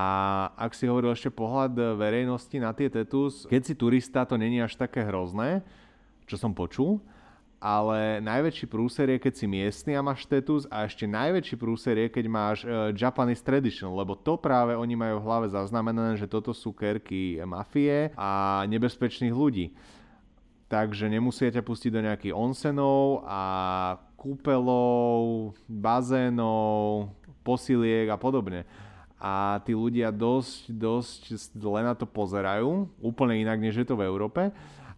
ak 0.55 0.71
si 0.71 0.87
hovoril 0.87 1.11
ešte 1.11 1.29
pohľad 1.29 1.75
verejnosti 1.99 2.55
na 2.57 2.71
tie 2.71 2.87
tetus, 2.87 3.43
keď 3.45 3.61
si 3.67 3.73
turista, 3.75 4.23
to 4.23 4.39
není 4.39 4.63
až 4.63 4.79
také 4.79 5.03
hrozné, 5.03 5.61
čo 6.25 6.39
som 6.39 6.55
počul 6.55 7.03
ale 7.61 8.17
najväčší 8.25 8.65
prúser 8.65 9.05
je, 9.13 9.21
keď 9.21 9.33
si 9.37 9.45
miestny 9.45 9.93
a 9.93 10.01
máš 10.01 10.25
status 10.25 10.65
a 10.65 10.89
ešte 10.89 11.05
najväčší 11.05 11.55
prúser 11.61 11.93
je, 11.93 12.07
keď 12.09 12.25
máš 12.25 12.65
uh, 12.65 12.89
Japanese 12.89 13.45
Traditional, 13.45 13.93
lebo 13.93 14.17
to 14.17 14.33
práve 14.33 14.73
oni 14.73 14.97
majú 14.97 15.21
v 15.21 15.25
hlave 15.29 15.47
zaznamenané, 15.53 16.17
že 16.17 16.25
toto 16.25 16.57
sú 16.57 16.73
kerky 16.73 17.37
mafie 17.45 18.09
a 18.17 18.65
nebezpečných 18.65 19.29
ľudí. 19.29 19.77
Takže 20.73 21.05
nemusia 21.05 21.53
ťa 21.53 21.61
pustiť 21.61 21.91
do 21.93 22.01
nejakých 22.01 22.33
onsenov 22.33 23.21
a 23.29 23.41
kúpelov, 24.17 25.53
bazénov, 25.69 27.13
posiliek 27.45 28.09
a 28.09 28.17
podobne. 28.17 28.65
A 29.21 29.61
tí 29.61 29.77
ľudia 29.77 30.09
dosť, 30.09 30.73
dosť 30.73 31.21
len 31.61 31.85
na 31.85 31.93
to 31.93 32.09
pozerajú, 32.09 32.89
úplne 32.97 33.37
inak, 33.37 33.61
než 33.61 33.77
je 33.77 33.85
to 33.85 33.93
v 33.93 34.09
Európe. 34.09 34.49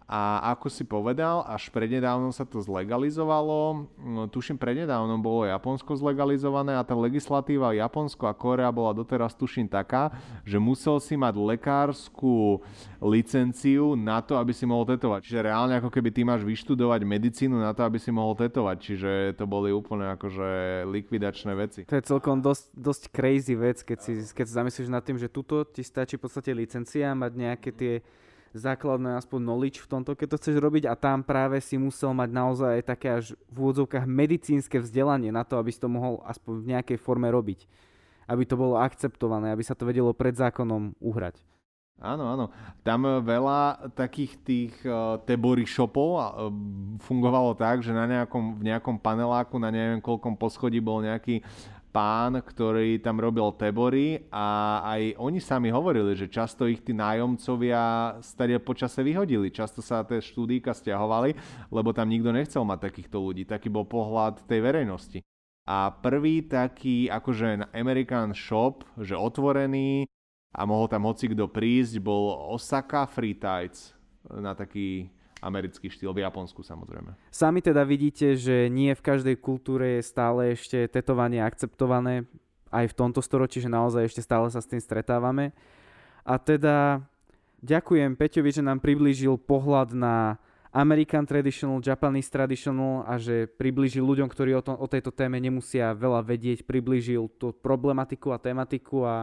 A 0.03 0.51
ako 0.51 0.67
si 0.67 0.83
povedal, 0.83 1.47
až 1.47 1.71
prednedávnom 1.71 2.35
sa 2.35 2.43
to 2.43 2.59
zlegalizovalo. 2.59 3.87
No, 3.97 4.27
tuším, 4.27 4.59
prednedávnom 4.59 5.23
bolo 5.23 5.47
Japonsko 5.47 5.95
zlegalizované 5.95 6.75
a 6.75 6.83
tá 6.83 6.91
legislatíva 6.91 7.71
Japonsko 7.71 8.27
a 8.27 8.35
Korea 8.35 8.67
bola 8.69 8.91
doteraz 8.91 9.31
tuším 9.33 9.71
taká, 9.71 10.11
že 10.43 10.59
musel 10.59 10.99
si 10.99 11.15
mať 11.15 11.33
lekárskú 11.39 12.59
licenciu 12.99 13.95
na 13.95 14.19
to, 14.19 14.35
aby 14.35 14.51
si 14.51 14.67
mohol 14.67 14.83
tetovať. 14.91 15.23
Čiže 15.23 15.39
reálne 15.47 15.79
ako 15.79 15.87
keby 15.87 16.09
ty 16.11 16.21
máš 16.27 16.43
vyštudovať 16.43 17.01
medicínu 17.07 17.55
na 17.55 17.71
to, 17.71 17.87
aby 17.87 17.97
si 17.97 18.11
mohol 18.11 18.35
tetovať. 18.35 18.77
Čiže 18.83 19.11
to 19.39 19.47
boli 19.47 19.71
úplne 19.71 20.11
akože 20.19 20.83
likvidačné 20.87 21.51
veci. 21.55 21.81
To 21.87 21.95
je 21.95 22.03
celkom 22.03 22.43
dosť, 22.43 22.75
dosť 22.75 23.03
crazy 23.09 23.55
vec, 23.55 23.79
keď 23.79 23.97
si, 24.03 24.11
keď 24.35 24.45
si 24.45 24.53
zamyslíš 24.53 24.89
nad 24.91 25.03
tým, 25.03 25.15
že 25.15 25.31
tuto 25.31 25.63
ti 25.63 25.81
stačí 25.81 26.19
v 26.19 26.27
podstate 26.27 26.51
licencia, 26.51 27.15
mať 27.15 27.31
nejaké 27.33 27.71
tie 27.71 27.93
základné 28.53 29.17
aspoň 29.17 29.39
knowledge 29.41 29.81
v 29.81 29.89
tomto, 29.89 30.13
keď 30.13 30.27
to 30.33 30.39
chceš 30.39 30.55
robiť 30.61 30.85
a 30.85 30.93
tam 30.93 31.25
práve 31.25 31.57
si 31.57 31.75
musel 31.81 32.13
mať 32.13 32.29
naozaj 32.29 32.75
také 32.85 33.17
až 33.17 33.33
v 33.49 33.55
úvodzovkách 33.57 34.05
medicínske 34.05 34.77
vzdelanie 34.77 35.33
na 35.33 35.41
to, 35.41 35.57
aby 35.57 35.73
si 35.73 35.81
to 35.81 35.89
mohol 35.89 36.21
aspoň 36.23 36.53
v 36.61 36.69
nejakej 36.77 36.97
forme 37.01 37.25
robiť. 37.33 37.65
Aby 38.29 38.47
to 38.47 38.55
bolo 38.55 38.79
akceptované, 38.79 39.51
aby 39.51 39.65
sa 39.65 39.75
to 39.75 39.89
vedelo 39.89 40.13
pred 40.13 40.37
zákonom 40.37 40.95
uhrať. 41.01 41.41
Áno, 42.03 42.25
áno. 42.25 42.45
Tam 42.81 43.05
veľa 43.05 43.93
takých 43.93 44.33
tých 44.41 44.73
uh, 44.83 45.21
tebory 45.23 45.63
shopov 45.63 46.17
uh, 46.17 46.49
fungovalo 47.05 47.53
tak, 47.53 47.85
že 47.85 47.93
na 47.93 48.09
nejakom, 48.09 48.59
v 48.59 48.73
nejakom 48.73 48.97
paneláku 48.97 49.55
na 49.61 49.69
neviem 49.69 50.01
koľkom 50.01 50.35
poschodí 50.35 50.81
bol 50.81 50.99
nejaký 51.05 51.45
pán, 51.93 52.41
ktorý 52.41 52.97
tam 52.97 53.21
robil 53.21 53.53
tebory 53.53 54.25
a 54.33 54.81
aj 54.81 55.13
oni 55.21 55.37
sami 55.37 55.69
hovorili, 55.69 56.17
že 56.17 56.25
často 56.25 56.65
ich 56.65 56.81
tí 56.81 56.89
nájomcovia 56.91 58.17
stade 58.25 58.57
počase 58.57 59.05
vyhodili. 59.05 59.53
Často 59.53 59.85
sa 59.85 60.01
tie 60.01 60.17
štúdíka 60.17 60.73
stiahovali, 60.73 61.37
lebo 61.69 61.93
tam 61.93 62.09
nikto 62.09 62.33
nechcel 62.33 62.65
mať 62.65 62.89
takýchto 62.89 63.21
ľudí. 63.21 63.45
Taký 63.45 63.69
bol 63.69 63.85
pohľad 63.85 64.41
tej 64.49 64.59
verejnosti. 64.65 65.21
A 65.69 65.93
prvý 65.93 66.43
taký 66.43 67.07
akože 67.07 67.71
American 67.71 68.35
shop, 68.35 68.83
že 68.99 69.15
otvorený 69.15 70.09
a 70.51 70.65
mohol 70.67 70.89
tam 70.91 71.07
hoci 71.07 71.31
kto 71.31 71.47
prísť, 71.47 72.01
bol 72.03 72.51
Osaka 72.51 73.07
Free 73.07 73.37
Tides 73.37 73.95
na 74.27 74.57
taký 74.57 75.07
americký 75.43 75.91
štýl, 75.91 76.15
v 76.15 76.23
Japonsku 76.23 76.63
samozrejme. 76.63 77.13
Sami 77.27 77.59
teda 77.59 77.83
vidíte, 77.83 78.39
že 78.39 78.71
nie 78.71 78.95
v 78.95 79.05
každej 79.05 79.35
kultúre 79.43 79.99
je 79.99 80.07
stále 80.07 80.55
ešte 80.55 80.87
tetovanie 80.87 81.43
akceptované, 81.43 82.23
aj 82.73 82.89
v 82.89 82.97
tomto 82.97 83.21
storočí, 83.21 83.61
že 83.61 83.69
naozaj 83.69 84.09
ešte 84.09 84.25
stále 84.25 84.49
sa 84.49 84.57
s 84.57 84.69
tým 84.71 84.81
stretávame. 84.81 85.53
A 86.25 86.41
teda 86.41 87.05
ďakujem 87.61 88.17
Peťovi, 88.17 88.49
že 88.49 88.65
nám 88.65 88.81
priblížil 88.81 89.37
pohľad 89.37 89.93
na 89.93 90.41
American 90.73 91.29
Traditional, 91.29 91.85
Japanese 91.85 92.33
Traditional 92.33 93.05
a 93.05 93.21
že 93.21 93.45
priblížil 93.45 94.01
ľuďom, 94.01 94.25
ktorí 94.25 94.57
o, 94.57 94.65
to, 94.65 94.73
o 94.73 94.89
tejto 94.89 95.13
téme 95.13 95.37
nemusia 95.37 95.93
veľa 95.93 96.25
vedieť, 96.25 96.65
priblížil 96.65 97.29
tú 97.37 97.53
problematiku 97.53 98.33
a 98.33 98.41
tematiku 98.41 99.05
a 99.05 99.15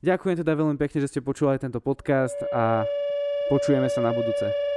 ďakujem 0.00 0.40
teda 0.40 0.56
veľmi 0.56 0.80
pekne, 0.80 1.04
že 1.04 1.12
ste 1.12 1.20
počúvali 1.20 1.60
tento 1.60 1.84
podcast 1.84 2.40
a 2.56 2.88
počujeme 3.52 3.92
sa 3.92 4.00
na 4.00 4.16
budúce. 4.16 4.75